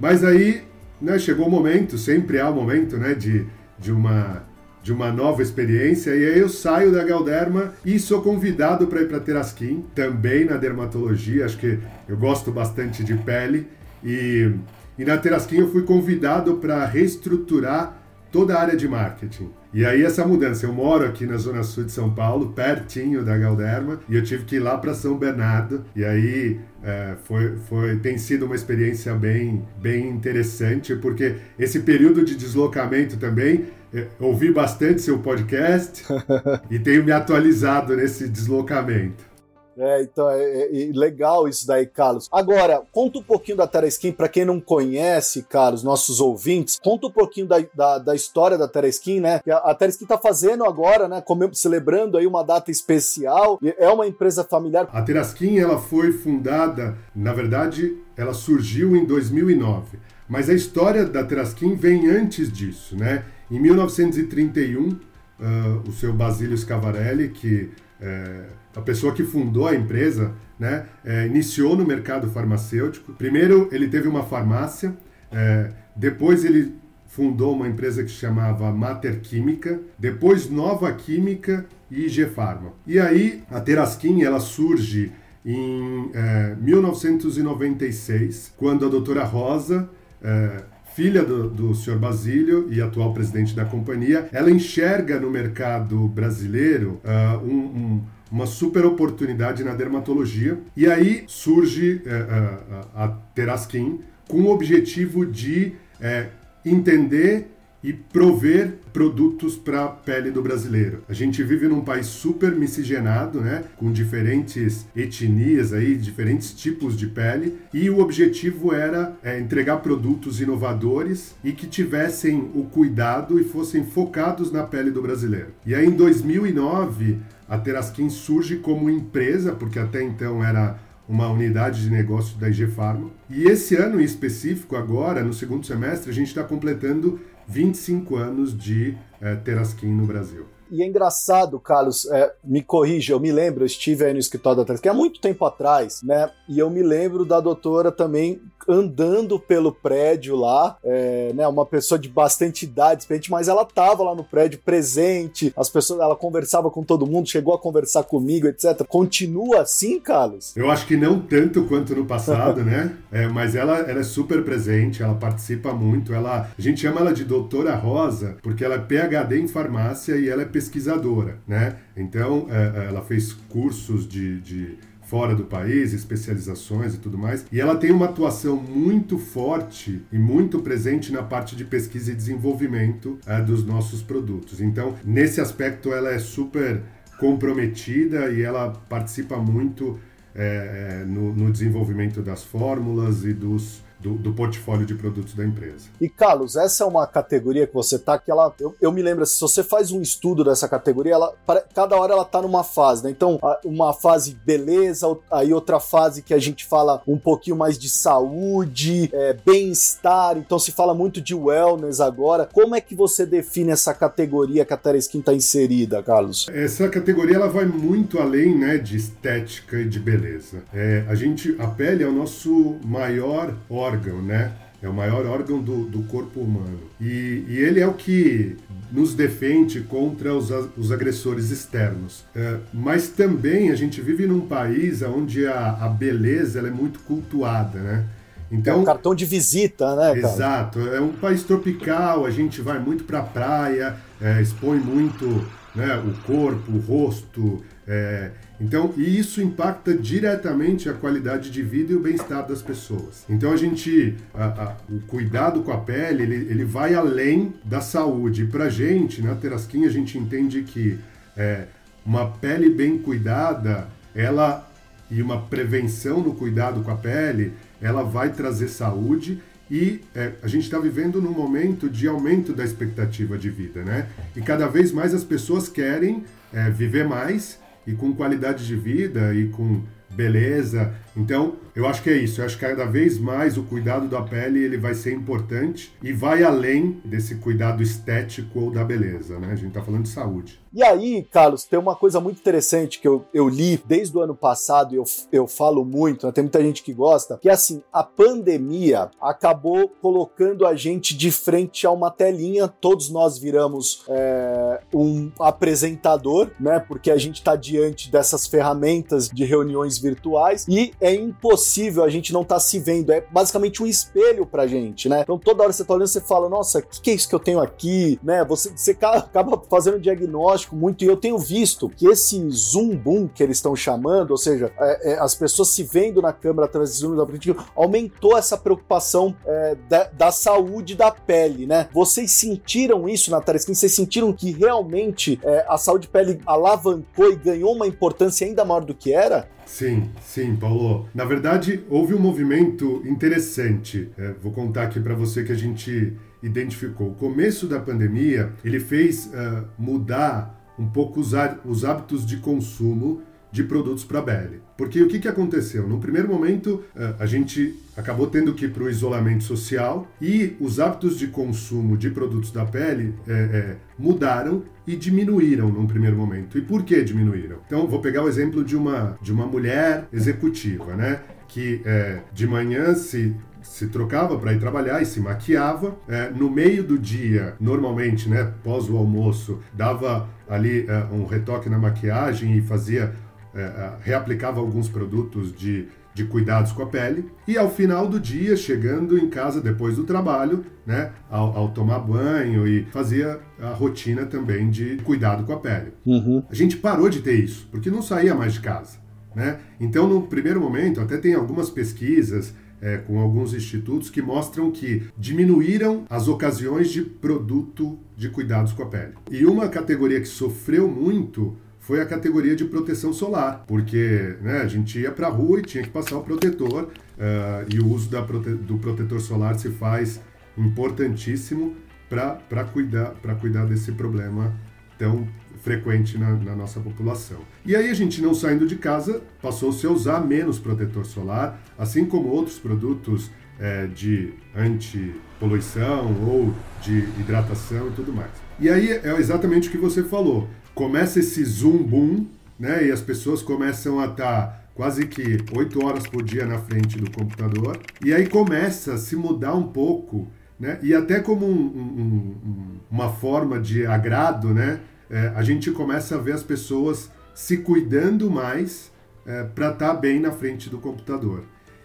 mas 0.00 0.24
aí 0.24 0.64
né, 1.00 1.16
chegou 1.16 1.46
o 1.46 1.50
momento, 1.50 1.96
sempre 1.96 2.40
há 2.40 2.50
o 2.50 2.54
momento 2.56 2.96
né, 2.96 3.14
de, 3.14 3.46
de 3.82 3.92
uma 3.92 4.50
de 4.82 4.92
uma 4.92 5.12
nova 5.12 5.42
experiência. 5.42 6.10
E 6.10 6.26
aí 6.26 6.38
eu 6.40 6.48
saio 6.48 6.90
da 6.90 7.04
Galderma 7.04 7.72
e 7.84 8.00
sou 8.00 8.20
convidado 8.20 8.88
para 8.88 9.02
ir 9.02 9.08
para 9.08 9.20
Terasquim, 9.20 9.84
também 9.94 10.44
na 10.44 10.56
dermatologia. 10.56 11.44
Acho 11.44 11.56
que 11.56 11.78
eu 12.08 12.16
gosto 12.16 12.50
bastante 12.50 13.04
de 13.04 13.14
pele. 13.14 13.68
E, 14.02 14.52
e 14.98 15.04
na 15.04 15.16
Terasquim 15.16 15.58
eu 15.58 15.70
fui 15.70 15.82
convidado 15.82 16.56
para 16.56 16.84
reestruturar 16.84 17.96
toda 18.32 18.56
a 18.56 18.60
área 18.60 18.76
de 18.76 18.88
marketing. 18.88 19.50
E 19.74 19.86
aí 19.86 20.02
essa 20.02 20.26
mudança, 20.26 20.66
eu 20.66 20.72
moro 20.72 21.06
aqui 21.06 21.24
na 21.24 21.38
zona 21.38 21.62
sul 21.62 21.84
de 21.84 21.92
São 21.92 22.10
Paulo, 22.10 22.52
pertinho 22.52 23.24
da 23.24 23.38
Galderma, 23.38 24.00
e 24.08 24.16
eu 24.16 24.22
tive 24.22 24.44
que 24.44 24.56
ir 24.56 24.60
lá 24.60 24.76
para 24.76 24.92
São 24.92 25.16
Bernardo. 25.16 25.84
E 25.96 26.04
aí 26.04 26.60
é, 26.82 27.14
foi, 27.24 27.56
foi, 27.68 27.96
tem 27.96 28.18
sido 28.18 28.44
uma 28.44 28.54
experiência 28.54 29.14
bem, 29.14 29.66
bem 29.80 30.08
interessante, 30.10 30.94
porque 30.96 31.36
esse 31.58 31.80
período 31.80 32.22
de 32.22 32.34
deslocamento 32.34 33.16
também 33.16 33.66
é, 33.94 34.08
ouvi 34.20 34.52
bastante 34.52 35.00
seu 35.00 35.18
podcast 35.20 36.04
e 36.70 36.78
tenho 36.78 37.02
me 37.02 37.12
atualizado 37.12 37.96
nesse 37.96 38.28
deslocamento. 38.28 39.31
É, 39.76 40.02
então 40.02 40.28
é, 40.30 40.42
é, 40.42 40.88
é, 40.88 40.92
legal 40.92 41.48
isso 41.48 41.66
daí, 41.66 41.86
Carlos. 41.86 42.28
Agora, 42.32 42.82
conta 42.92 43.18
um 43.18 43.22
pouquinho 43.22 43.56
da 43.56 43.66
Tereskin, 43.66 44.12
para 44.12 44.28
quem 44.28 44.44
não 44.44 44.60
conhece, 44.60 45.42
Carlos, 45.42 45.82
nossos 45.82 46.20
ouvintes, 46.20 46.78
conta 46.82 47.06
um 47.06 47.10
pouquinho 47.10 47.46
da, 47.46 47.56
da, 47.74 47.98
da 47.98 48.14
história 48.14 48.58
da 48.58 48.68
Tereskin, 48.68 49.20
né? 49.20 49.40
A, 49.48 49.70
a 49.70 49.74
Tereskin 49.74 50.06
tá 50.06 50.18
fazendo 50.18 50.64
agora, 50.64 51.08
né? 51.08 51.20
Como, 51.20 51.54
celebrando 51.54 52.18
aí 52.18 52.26
uma 52.26 52.42
data 52.42 52.70
especial. 52.70 53.58
É 53.78 53.88
uma 53.88 54.06
empresa 54.06 54.44
familiar. 54.44 54.88
A 54.92 55.02
Tereskin, 55.02 55.58
ela 55.58 55.78
foi 55.78 56.12
fundada, 56.12 56.96
na 57.14 57.32
verdade, 57.32 57.96
ela 58.16 58.34
surgiu 58.34 58.96
em 58.96 59.04
2009. 59.04 59.98
Mas 60.28 60.48
a 60.48 60.54
história 60.54 61.04
da 61.04 61.22
Teraskin 61.22 61.74
vem 61.74 62.08
antes 62.08 62.50
disso, 62.50 62.96
né? 62.96 63.24
Em 63.50 63.60
1931, 63.60 64.88
uh, 64.88 64.98
ah, 65.38 65.82
o 65.86 65.92
seu 65.92 66.10
Basílio 66.10 66.56
Scavarelli, 66.56 67.28
que 67.28 67.70
é 68.02 68.62
a 68.74 68.80
pessoa 68.80 69.12
que 69.12 69.22
fundou 69.22 69.68
a 69.68 69.74
empresa, 69.74 70.32
né, 70.58 70.86
é, 71.04 71.26
iniciou 71.26 71.76
no 71.76 71.84
mercado 71.84 72.30
farmacêutico. 72.30 73.12
Primeiro, 73.12 73.68
ele 73.70 73.88
teve 73.88 74.08
uma 74.08 74.24
farmácia, 74.24 74.96
é, 75.30 75.70
depois 75.94 76.44
ele 76.44 76.74
fundou 77.06 77.54
uma 77.54 77.68
empresa 77.68 78.02
que 78.02 78.10
chamava 78.10 78.72
Mater 78.72 79.20
Química, 79.20 79.78
depois 79.98 80.48
Nova 80.48 80.90
Química 80.92 81.66
e 81.90 82.06
IG 82.06 82.26
Pharma. 82.26 82.72
E 82.86 82.98
aí 82.98 83.42
a 83.50 83.60
Teraskin 83.60 84.22
ela 84.22 84.40
surge 84.40 85.12
em 85.44 86.10
é, 86.14 86.56
1996, 86.58 88.54
quando 88.56 88.86
a 88.86 88.88
doutora 88.88 89.24
Rosa 89.24 89.90
é, 90.22 90.62
filha 90.94 91.24
do, 91.24 91.48
do 91.48 91.74
senhor 91.74 91.98
Basílio 91.98 92.68
e 92.70 92.80
atual 92.80 93.12
presidente 93.12 93.54
da 93.54 93.64
companhia, 93.64 94.28
ela 94.32 94.50
enxerga 94.50 95.18
no 95.18 95.30
mercado 95.30 96.08
brasileiro 96.08 97.00
uh, 97.04 97.44
um, 97.44 97.56
um 97.56 98.02
uma 98.32 98.46
super 98.46 98.86
oportunidade 98.86 99.62
na 99.62 99.74
dermatologia. 99.74 100.58
E 100.74 100.86
aí 100.86 101.24
surge 101.26 101.96
uh, 102.06 102.86
a 102.94 103.08
Teraskin 103.34 104.00
com 104.26 104.40
o 104.44 104.50
objetivo 104.50 105.26
de 105.26 105.74
uh, 106.00 106.30
entender 106.64 107.50
e 107.82 107.92
prover 107.92 108.74
produtos 108.92 109.56
para 109.56 109.84
a 109.84 109.88
pele 109.88 110.30
do 110.30 110.42
brasileiro. 110.42 111.02
A 111.08 111.12
gente 111.12 111.42
vive 111.42 111.66
num 111.66 111.80
país 111.80 112.06
super 112.06 112.52
miscigenado, 112.52 113.40
né, 113.40 113.64
com 113.76 113.90
diferentes 113.90 114.86
etnias 114.94 115.72
aí, 115.72 115.96
diferentes 115.96 116.52
tipos 116.52 116.96
de 116.96 117.06
pele, 117.06 117.58
e 117.72 117.88
o 117.90 117.98
objetivo 117.98 118.72
era 118.72 119.16
é, 119.22 119.40
entregar 119.40 119.78
produtos 119.78 120.40
inovadores 120.40 121.34
e 121.42 121.52
que 121.52 121.66
tivessem 121.66 122.50
o 122.54 122.64
cuidado 122.64 123.40
e 123.40 123.44
fossem 123.44 123.84
focados 123.84 124.52
na 124.52 124.62
pele 124.62 124.90
do 124.90 125.02
brasileiro. 125.02 125.48
E 125.66 125.74
aí 125.74 125.86
em 125.86 125.90
2009 125.90 127.18
a 127.48 127.58
Teraskin 127.58 128.08
surge 128.08 128.56
como 128.56 128.88
empresa, 128.88 129.52
porque 129.52 129.78
até 129.78 130.02
então 130.02 130.42
era 130.42 130.78
uma 131.08 131.28
unidade 131.28 131.82
de 131.82 131.90
negócio 131.90 132.38
da 132.38 132.48
IG 132.48 132.66
Pharma. 132.68 133.10
E 133.28 133.44
esse 133.44 133.76
ano 133.76 134.00
em 134.00 134.04
específico, 134.04 134.76
agora, 134.76 135.22
no 135.22 135.34
segundo 135.34 135.66
semestre, 135.66 136.10
a 136.10 136.14
gente 136.14 136.28
está 136.28 136.42
completando 136.42 137.20
25 137.52 138.16
anos 138.16 138.56
de 138.56 138.96
é, 139.20 139.36
Teraskin 139.36 139.94
no 139.94 140.06
Brasil. 140.06 140.46
E 140.72 140.82
é 140.82 140.86
engraçado, 140.86 141.60
Carlos, 141.60 142.06
é, 142.06 142.32
me 142.42 142.62
corrija, 142.62 143.12
eu 143.12 143.20
me 143.20 143.30
lembro, 143.30 143.62
eu 143.62 143.66
estive 143.66 144.06
aí 144.06 144.14
no 144.14 144.18
escritório 144.18 144.56
da 144.56 144.64
Teraskin 144.64 144.88
há 144.88 144.94
muito 144.94 145.20
tempo 145.20 145.44
atrás, 145.44 146.00
né? 146.02 146.30
E 146.48 146.58
eu 146.58 146.70
me 146.70 146.82
lembro 146.82 147.26
da 147.26 147.40
doutora 147.40 147.92
também 147.92 148.40
andando 148.68 149.38
pelo 149.38 149.72
prédio 149.72 150.36
lá, 150.36 150.76
é, 150.84 151.32
né, 151.34 151.46
uma 151.46 151.66
pessoa 151.66 151.98
de 151.98 152.08
bastante 152.08 152.64
idade, 152.64 153.06
mas 153.28 153.48
ela 153.48 153.64
tava 153.64 154.02
lá 154.02 154.14
no 154.14 154.24
prédio 154.24 154.60
presente, 154.64 155.52
as 155.56 155.68
pessoas, 155.68 156.00
ela 156.00 156.16
conversava 156.16 156.70
com 156.70 156.82
todo 156.82 157.06
mundo, 157.06 157.28
chegou 157.28 157.54
a 157.54 157.58
conversar 157.58 158.04
comigo, 158.04 158.46
etc. 158.46 158.84
Continua 158.86 159.62
assim, 159.62 160.00
Carlos? 160.00 160.56
Eu 160.56 160.70
acho 160.70 160.86
que 160.86 160.96
não 160.96 161.20
tanto 161.20 161.64
quanto 161.64 161.94
no 161.94 162.04
passado, 162.04 162.62
né? 162.64 162.96
É, 163.10 163.26
mas 163.26 163.54
ela, 163.54 163.78
ela 163.78 164.00
é 164.00 164.04
super 164.04 164.44
presente, 164.44 165.02
ela 165.02 165.14
participa 165.14 165.72
muito, 165.72 166.14
ela, 166.14 166.50
a 166.56 166.60
gente 166.60 166.80
chama 166.80 167.00
ela 167.00 167.12
de 167.12 167.24
doutora 167.24 167.74
Rosa, 167.74 168.36
porque 168.42 168.64
ela 168.64 168.76
é 168.76 168.78
PhD 168.78 169.40
em 169.40 169.48
farmácia 169.48 170.16
e 170.16 170.28
ela 170.28 170.42
é 170.42 170.46
pesquisadora, 170.62 171.38
né? 171.46 171.76
Então, 171.96 172.46
é, 172.48 172.86
ela 172.86 173.02
fez 173.02 173.32
cursos 173.32 174.06
de, 174.06 174.40
de 174.40 174.78
fora 175.02 175.34
do 175.34 175.44
país, 175.44 175.92
especializações 175.92 176.94
e 176.94 176.98
tudo 176.98 177.18
mais. 177.18 177.44
E 177.52 177.60
ela 177.60 177.76
tem 177.76 177.90
uma 177.90 178.06
atuação 178.06 178.56
muito 178.56 179.18
forte 179.18 180.02
e 180.12 180.18
muito 180.18 180.60
presente 180.60 181.12
na 181.12 181.22
parte 181.22 181.56
de 181.56 181.64
pesquisa 181.64 182.12
e 182.12 182.14
desenvolvimento 182.14 183.18
é, 183.26 183.40
dos 183.40 183.64
nossos 183.64 184.02
produtos. 184.02 184.60
Então, 184.60 184.94
nesse 185.04 185.40
aspecto, 185.40 185.92
ela 185.92 186.10
é 186.10 186.18
super 186.18 186.80
comprometida 187.18 188.30
e 188.30 188.42
ela 188.42 188.70
participa 188.88 189.36
muito 189.36 189.98
é, 190.34 191.04
no, 191.06 191.34
no, 191.34 191.52
desenvolvimento 191.52 192.22
das 192.22 192.42
fórmulas 192.42 193.24
e 193.24 193.34
dos, 193.34 193.82
do, 194.02 194.14
do, 194.14 194.32
portfólio 194.32 194.84
de 194.84 194.94
produtos 194.94 195.34
da 195.34 195.44
empresa. 195.44 195.88
E 196.00 196.08
Carlos, 196.08 196.56
essa 196.56 196.82
é 196.82 196.86
uma 196.86 197.06
categoria 197.06 197.66
que 197.66 197.74
você 197.74 197.98
tá 197.98 198.18
que 198.18 198.30
ela, 198.30 198.52
eu, 198.58 198.74
eu 198.80 198.90
me 198.90 199.00
lembro, 199.00 199.24
se 199.24 199.40
você 199.40 199.62
faz 199.62 199.92
um 199.92 200.02
estudo 200.02 200.42
dessa 200.42 200.68
categoria, 200.68 201.14
ela, 201.14 201.34
cada 201.74 201.96
hora 201.96 202.12
ela 202.12 202.24
tá 202.24 202.42
numa 202.42 202.64
fase, 202.64 203.04
né? 203.04 203.10
Então, 203.10 203.38
uma 203.64 203.92
fase 203.92 204.36
beleza, 204.44 205.06
aí 205.30 205.54
outra 205.54 205.78
fase 205.78 206.22
que 206.22 206.34
a 206.34 206.38
gente 206.38 206.64
fala 206.64 207.00
um 207.06 207.16
pouquinho 207.16 207.56
mais 207.56 207.78
de 207.78 207.88
saúde, 207.88 209.08
é, 209.12 209.36
bem-estar, 209.44 210.36
então 210.36 210.58
se 210.58 210.72
fala 210.72 210.94
muito 210.94 211.20
de 211.20 211.34
wellness 211.34 212.00
agora. 212.00 212.48
Como 212.52 212.74
é 212.74 212.80
que 212.80 212.94
você 212.94 213.24
define 213.24 213.70
essa 213.70 213.94
categoria 213.94 214.64
que 214.64 214.72
a 214.72 214.76
Tereskin 214.76 215.20
está 215.20 215.32
inserida, 215.32 216.02
Carlos? 216.02 216.46
Essa 216.52 216.88
categoria 216.88 217.36
ela 217.36 217.48
vai 217.48 217.64
muito 217.64 218.18
além, 218.18 218.58
né, 218.58 218.78
de 218.78 218.96
estética 218.96 219.78
e 219.78 219.88
de 219.88 220.00
beleza. 220.00 220.62
É, 220.74 221.04
a 221.08 221.14
gente, 221.14 221.54
a 221.58 221.66
pele 221.66 222.02
é 222.02 222.06
o 222.06 222.12
nosso 222.12 222.76
maior 222.84 223.54
órgão, 223.70 223.91
né? 224.22 224.52
É 224.82 224.88
o 224.88 224.92
maior 224.92 225.24
órgão 225.26 225.62
do, 225.62 225.84
do 225.84 226.02
corpo 226.04 226.40
humano. 226.40 226.80
E, 227.00 227.44
e, 227.46 227.58
ele 227.58 227.78
é 227.78 227.86
o 227.86 227.94
que 227.94 228.56
nos 228.90 229.14
defende 229.14 229.80
contra 229.82 230.34
os, 230.34 230.50
os 230.76 230.90
agressores 230.90 231.50
externos. 231.50 232.24
É, 232.34 232.58
mas 232.74 233.08
também 233.08 233.70
a 233.70 233.76
gente 233.76 234.00
vive 234.00 234.26
num 234.26 234.40
país 234.40 235.00
onde 235.02 235.46
a, 235.46 235.78
a 235.80 235.88
beleza 235.88 236.58
é 236.58 236.70
muito 236.70 236.98
cultuada, 237.00 237.78
né? 237.78 238.04
Então, 238.50 238.74
é 238.74 238.76
um 238.76 238.84
cartão 238.84 239.14
de 239.14 239.24
visita, 239.24 239.96
né? 239.96 240.20
Cara? 240.20 240.34
Exato. 240.34 240.80
É 240.80 241.00
um 241.00 241.12
país 241.12 241.42
tropical, 241.42 242.26
a 242.26 242.30
gente 242.30 242.60
vai 242.60 242.78
muito 242.78 243.04
para 243.04 243.20
a 243.20 243.22
praia, 243.22 243.96
é, 244.20 244.42
expõe 244.42 244.78
muito 244.78 245.26
né, 245.74 245.96
o 245.96 246.12
corpo, 246.26 246.72
o 246.72 246.78
rosto. 246.78 247.64
É, 247.86 248.30
então, 248.62 248.94
e 248.96 249.18
isso 249.18 249.42
impacta 249.42 249.92
diretamente 249.92 250.88
a 250.88 250.92
qualidade 250.92 251.50
de 251.50 251.62
vida 251.62 251.92
e 251.92 251.96
o 251.96 252.00
bem-estar 252.00 252.46
das 252.46 252.62
pessoas. 252.62 253.24
Então, 253.28 253.50
a 253.50 253.56
gente, 253.56 254.14
a, 254.32 254.44
a, 254.44 254.76
o 254.88 255.00
cuidado 255.00 255.62
com 255.62 255.72
a 255.72 255.78
pele, 255.78 256.22
ele, 256.22 256.34
ele 256.48 256.64
vai 256.64 256.94
além 256.94 257.52
da 257.64 257.80
saúde. 257.80 258.44
Para 258.44 258.66
a 258.66 258.70
gente, 258.70 259.20
na 259.20 259.34
Terasquinha, 259.34 259.88
a 259.88 259.90
gente 259.90 260.16
entende 260.16 260.62
que 260.62 260.96
é, 261.36 261.64
uma 262.06 262.28
pele 262.30 262.70
bem 262.70 262.98
cuidada, 262.98 263.88
ela 264.14 264.70
e 265.10 265.20
uma 265.20 265.42
prevenção 265.42 266.20
no 266.20 266.32
cuidado 266.34 266.82
com 266.82 266.90
a 266.90 266.96
pele, 266.96 267.52
ela 267.80 268.04
vai 268.04 268.30
trazer 268.30 268.68
saúde 268.68 269.42
e 269.70 270.00
é, 270.14 270.32
a 270.40 270.46
gente 270.46 270.62
está 270.62 270.78
vivendo 270.78 271.20
num 271.20 271.32
momento 271.32 271.90
de 271.90 272.06
aumento 272.06 272.52
da 272.52 272.64
expectativa 272.64 273.36
de 273.36 273.50
vida, 273.50 273.82
né? 273.82 274.08
E 274.36 274.40
cada 274.40 274.68
vez 274.68 274.92
mais 274.92 275.12
as 275.12 275.24
pessoas 275.24 275.68
querem 275.68 276.24
é, 276.52 276.70
viver 276.70 277.06
mais 277.06 277.58
e 277.86 277.92
com 277.92 278.12
qualidade 278.12 278.66
de 278.66 278.76
vida 278.76 279.34
e 279.34 279.48
com 279.48 279.82
beleza. 280.10 280.94
Então, 281.16 281.54
eu 281.74 281.86
acho 281.86 282.02
que 282.02 282.10
é 282.10 282.16
isso. 282.16 282.40
Eu 282.40 282.46
acho 282.46 282.58
que 282.58 282.66
cada 282.66 282.84
vez 282.84 283.18
mais 283.18 283.56
o 283.56 283.62
cuidado 283.62 284.08
da 284.08 284.22
pele 284.22 284.62
ele 284.62 284.76
vai 284.76 284.94
ser 284.94 285.12
importante 285.12 285.92
e 286.02 286.12
vai 286.12 286.42
além 286.42 287.00
desse 287.04 287.36
cuidado 287.36 287.82
estético 287.82 288.60
ou 288.60 288.70
da 288.70 288.84
beleza, 288.84 289.38
né? 289.38 289.48
A 289.52 289.56
gente 289.56 289.68
está 289.68 289.82
falando 289.82 290.02
de 290.02 290.08
saúde. 290.08 290.62
E 290.74 290.82
aí, 290.82 291.22
Carlos, 291.30 291.64
tem 291.64 291.78
uma 291.78 291.94
coisa 291.94 292.18
muito 292.18 292.38
interessante 292.38 292.98
que 292.98 293.06
eu, 293.06 293.26
eu 293.34 293.46
li 293.46 293.78
desde 293.84 294.16
o 294.16 294.22
ano 294.22 294.34
passado 294.34 294.94
e 294.94 294.96
eu, 294.96 295.04
eu 295.30 295.46
falo 295.46 295.84
muito, 295.84 296.26
né? 296.26 296.32
tem 296.32 296.44
muita 296.44 296.62
gente 296.62 296.82
que 296.82 296.94
gosta, 296.94 297.36
que 297.36 297.48
é 297.50 297.52
assim, 297.52 297.82
a 297.92 298.02
pandemia 298.02 299.10
acabou 299.20 299.90
colocando 300.00 300.66
a 300.66 300.74
gente 300.74 301.14
de 301.14 301.30
frente 301.30 301.86
a 301.86 301.90
uma 301.90 302.10
telinha, 302.10 302.68
todos 302.68 303.10
nós 303.10 303.36
viramos 303.36 304.02
é, 304.08 304.80
um 304.94 305.30
apresentador, 305.38 306.50
né? 306.58 306.80
Porque 306.80 307.10
a 307.10 307.18
gente 307.18 307.36
está 307.36 307.54
diante 307.54 308.10
dessas 308.10 308.46
ferramentas 308.46 309.28
de 309.28 309.44
reuniões 309.44 309.98
virtuais 309.98 310.64
e 310.66 310.92
é 311.02 311.12
impossível 311.12 312.04
a 312.04 312.08
gente 312.08 312.32
não 312.32 312.42
estar 312.42 312.54
tá 312.54 312.60
se 312.60 312.78
vendo, 312.78 313.12
é 313.12 313.20
basicamente 313.20 313.82
um 313.82 313.86
espelho 313.86 314.46
pra 314.46 314.68
gente, 314.68 315.08
né? 315.08 315.22
Então 315.22 315.36
toda 315.36 315.64
hora 315.64 315.72
você 315.72 315.84
tá 315.84 315.94
olhando, 315.94 316.06
você 316.06 316.20
fala, 316.20 316.48
nossa, 316.48 316.78
o 316.78 316.82
que, 316.82 317.00
que 317.00 317.10
é 317.10 317.14
isso 317.14 317.28
que 317.28 317.34
eu 317.34 317.40
tenho 317.40 317.60
aqui, 317.60 318.20
né? 318.22 318.44
Você, 318.44 318.70
você 318.70 318.92
acaba 318.92 319.60
fazendo 319.68 319.96
um 319.96 320.00
diagnóstico 320.00 320.76
muito, 320.76 321.02
e 321.04 321.08
eu 321.08 321.16
tenho 321.16 321.36
visto 321.38 321.88
que 321.88 322.06
esse 322.06 322.48
zoom 322.50 322.96
boom 322.96 323.26
que 323.26 323.42
eles 323.42 323.56
estão 323.56 323.74
chamando, 323.74 324.30
ou 324.30 324.36
seja, 324.36 324.72
é, 324.78 325.12
é, 325.12 325.18
as 325.18 325.34
pessoas 325.34 325.70
se 325.70 325.82
vendo 325.82 326.22
na 326.22 326.32
câmera 326.32 326.68
de 326.68 326.86
zoom 326.86 327.20
aplicativo, 327.20 327.64
aumentou 327.74 328.38
essa 328.38 328.56
preocupação 328.56 329.34
é, 329.44 329.74
da, 329.88 330.04
da, 330.04 330.30
saúde 330.30 330.94
da 330.94 331.10
pele, 331.10 331.66
né? 331.66 331.88
Vocês 331.92 332.30
sentiram 332.30 333.08
isso 333.08 333.30
na 333.30 333.40
Teleskin? 333.40 333.74
Vocês 333.74 333.92
sentiram 333.92 334.32
que 334.32 334.52
realmente 334.52 335.40
é, 335.42 335.66
a 335.68 335.76
saúde 335.76 336.06
pele 336.08 336.40
alavancou 336.46 337.32
e 337.32 337.36
ganhou 337.36 337.74
uma 337.74 337.86
importância 337.86 338.46
ainda 338.46 338.64
maior 338.64 338.84
do 338.84 338.94
que 338.94 339.12
era? 339.12 339.48
Sim, 339.66 340.10
sim, 340.22 340.54
Paulo. 340.56 340.91
Na 341.14 341.24
verdade, 341.24 341.84
houve 341.88 342.14
um 342.14 342.18
movimento 342.18 343.02
interessante. 343.04 344.10
É, 344.16 344.34
vou 344.40 344.52
contar 344.52 344.84
aqui 344.84 345.00
para 345.00 345.14
você 345.14 345.44
que 345.44 345.52
a 345.52 345.56
gente 345.56 346.16
identificou. 346.42 347.10
O 347.10 347.14
começo 347.14 347.66
da 347.66 347.78
pandemia 347.78 348.52
ele 348.64 348.80
fez 348.80 349.26
uh, 349.26 349.64
mudar 349.78 350.60
um 350.78 350.86
pouco 350.86 351.20
os, 351.20 351.32
os 351.64 351.84
hábitos 351.84 352.26
de 352.26 352.38
consumo 352.38 353.22
de 353.52 353.62
produtos 353.62 354.02
para 354.02 354.18
a 354.20 354.22
pele. 354.22 354.62
Porque 354.76 355.02
o 355.02 355.06
que, 355.06 355.18
que 355.20 355.28
aconteceu? 355.28 355.86
No 355.86 356.00
primeiro 356.00 356.26
momento, 356.26 356.82
uh, 356.96 357.14
a 357.18 357.26
gente 357.26 357.78
acabou 357.96 358.26
tendo 358.26 358.54
que 358.54 358.64
ir 358.64 358.72
para 358.72 358.84
o 358.84 358.90
isolamento 358.90 359.44
social 359.44 360.10
e 360.20 360.56
os 360.58 360.80
hábitos 360.80 361.18
de 361.18 361.26
consumo 361.26 361.96
de 361.96 362.10
produtos 362.10 362.50
da 362.50 362.64
pele 362.64 363.14
é, 363.28 363.32
é, 363.32 363.76
mudaram 363.98 364.62
e 364.86 364.96
diminuíram 364.96 365.68
num 365.68 365.86
primeiro 365.86 366.16
momento. 366.16 366.56
E 366.56 366.62
por 366.62 366.82
que 366.82 367.02
diminuíram? 367.02 367.58
Então, 367.66 367.86
vou 367.86 368.00
pegar 368.00 368.24
o 368.24 368.28
exemplo 368.28 368.64
de 368.64 368.74
uma, 368.74 369.18
de 369.20 369.30
uma 369.30 369.46
mulher 369.46 370.08
executiva, 370.10 370.96
né? 370.96 371.20
Que 371.46 371.82
é, 371.84 372.20
de 372.32 372.46
manhã 372.46 372.94
se 372.94 373.36
se 373.62 373.86
trocava 373.88 374.36
para 374.38 374.52
ir 374.52 374.58
trabalhar 374.58 375.00
e 375.00 375.06
se 375.06 375.20
maquiava. 375.20 375.96
É, 376.08 376.30
no 376.30 376.50
meio 376.50 376.82
do 376.82 376.98
dia, 376.98 377.54
normalmente, 377.60 378.28
né, 378.28 378.52
pós 378.62 378.88
o 378.88 378.96
almoço, 378.96 379.60
dava 379.72 380.28
ali 380.48 380.86
é, 380.88 381.14
um 381.14 381.24
retoque 381.24 381.68
na 381.68 381.78
maquiagem 381.78 382.56
e 382.56 382.60
fazia, 382.60 383.14
é, 383.54 383.60
é, 383.60 383.92
reaplicava 384.02 384.60
alguns 384.60 384.88
produtos 384.88 385.54
de, 385.54 385.86
de 386.14 386.24
cuidados 386.24 386.72
com 386.72 386.82
a 386.82 386.86
pele. 386.86 387.30
E 387.46 387.56
ao 387.58 387.70
final 387.70 388.08
do 388.08 388.18
dia, 388.18 388.56
chegando 388.56 389.18
em 389.18 389.28
casa 389.28 389.60
depois 389.60 389.96
do 389.96 390.04
trabalho, 390.04 390.64
né, 390.86 391.12
ao, 391.30 391.56
ao 391.56 391.68
tomar 391.70 392.00
banho 392.00 392.66
e 392.66 392.84
fazia 392.86 393.40
a 393.60 393.70
rotina 393.70 394.26
também 394.26 394.70
de 394.70 394.96
cuidado 394.98 395.44
com 395.44 395.52
a 395.52 395.58
pele. 395.58 395.92
Uhum. 396.04 396.42
A 396.50 396.54
gente 396.54 396.76
parou 396.76 397.08
de 397.08 397.20
ter 397.20 397.34
isso, 397.34 397.68
porque 397.70 397.90
não 397.90 398.02
saía 398.02 398.34
mais 398.34 398.54
de 398.54 398.60
casa. 398.60 398.98
Né? 399.34 399.58
Então, 399.80 400.06
no 400.08 400.22
primeiro 400.22 400.60
momento, 400.60 401.00
até 401.00 401.16
tem 401.16 401.34
algumas 401.34 401.70
pesquisas 401.70 402.54
é, 402.82 402.96
com 402.96 403.20
alguns 403.20 403.54
institutos 403.54 404.10
que 404.10 404.20
mostram 404.20 404.70
que 404.70 405.04
diminuíram 405.16 406.04
as 406.10 406.26
ocasiões 406.26 406.90
de 406.90 407.02
produto 407.02 407.98
de 408.16 408.28
cuidados 408.28 408.72
com 408.72 408.82
a 408.82 408.86
pele. 408.86 409.14
E 409.30 409.46
uma 409.46 409.68
categoria 409.68 410.20
que 410.20 410.26
sofreu 410.26 410.88
muito 410.88 411.56
foi 411.82 412.00
a 412.00 412.06
categoria 412.06 412.54
de 412.54 412.64
proteção 412.64 413.12
solar, 413.12 413.64
porque 413.66 414.36
né, 414.40 414.60
a 414.62 414.68
gente 414.68 415.00
ia 415.00 415.10
para 415.10 415.26
a 415.26 415.30
rua 415.30 415.58
e 415.58 415.62
tinha 415.62 415.82
que 415.82 415.90
passar 415.90 416.16
o 416.16 416.22
protetor, 416.22 416.84
uh, 416.84 417.66
e 417.68 417.80
o 417.80 417.88
uso 417.88 418.08
prote 418.08 418.50
do 418.50 418.78
protetor 418.78 419.20
solar 419.20 419.58
se 419.58 419.68
faz 419.68 420.20
importantíssimo 420.56 421.76
para 422.08 422.64
cuidar, 422.72 423.14
cuidar 423.40 423.66
desse 423.66 423.90
problema 423.92 424.54
tão 424.96 425.26
frequente 425.62 426.16
na, 426.16 426.30
na, 426.34 426.54
nossa 426.54 426.78
população. 426.78 427.38
E 427.64 427.74
aí 427.74 427.90
a 427.90 427.94
gente 427.94 428.22
não 428.22 428.32
saindo 428.32 428.64
de 428.64 428.76
casa 428.76 429.20
passou-se 429.40 429.84
a 429.84 429.90
usar 429.90 430.20
menos 430.20 430.60
protetor 430.60 431.04
solar, 431.04 431.60
assim 431.76 432.04
como 432.04 432.28
outros 432.28 432.60
produtos 432.60 433.28
é, 433.58 433.86
de 433.86 434.34
antipoluição 434.54 436.14
ou 436.28 436.54
de 436.80 436.98
hidratação 437.18 437.88
e 437.88 437.90
tudo 437.92 438.12
mais. 438.12 438.30
E 438.60 438.68
aí 438.68 438.90
é 438.90 439.16
exatamente 439.18 439.68
o 439.68 439.70
que 439.72 439.78
você 439.78 440.04
falou. 440.04 440.48
Começa 440.74 441.20
esse 441.20 441.44
zoom 441.44 441.82
boom, 441.82 442.26
né? 442.58 442.86
E 442.86 442.90
as 442.90 443.00
pessoas 443.00 443.42
começam 443.42 444.00
a 444.00 444.06
estar 444.06 444.16
tá 444.16 444.62
quase 444.74 445.06
que 445.06 445.38
oito 445.56 445.84
horas 445.84 446.06
por 446.06 446.22
dia 446.22 446.46
na 446.46 446.58
frente 446.58 446.98
do 446.98 447.10
computador. 447.10 447.78
E 448.04 448.12
aí 448.12 448.28
começa 448.28 448.94
a 448.94 448.98
se 448.98 449.14
mudar 449.16 449.54
um 449.54 449.68
pouco, 449.68 450.28
né? 450.58 450.78
E 450.82 450.94
até 450.94 451.20
como 451.20 451.46
um, 451.46 451.52
um, 451.52 452.36
um, 452.46 452.80
uma 452.90 453.10
forma 453.10 453.60
de 453.60 453.86
agrado, 453.86 454.54
né? 454.54 454.80
é, 455.12 455.30
a 455.36 455.42
gente 455.42 455.70
começa 455.70 456.14
a 456.14 456.18
ver 456.18 456.32
as 456.32 456.42
pessoas 456.42 457.10
se 457.34 457.58
cuidando 457.58 458.30
mais 458.30 458.90
é, 459.26 459.44
para 459.44 459.70
estar 459.70 459.88
tá 459.88 459.94
bem 459.94 460.18
na 460.18 460.32
frente 460.32 460.70
do 460.70 460.78
computador. 460.78 461.44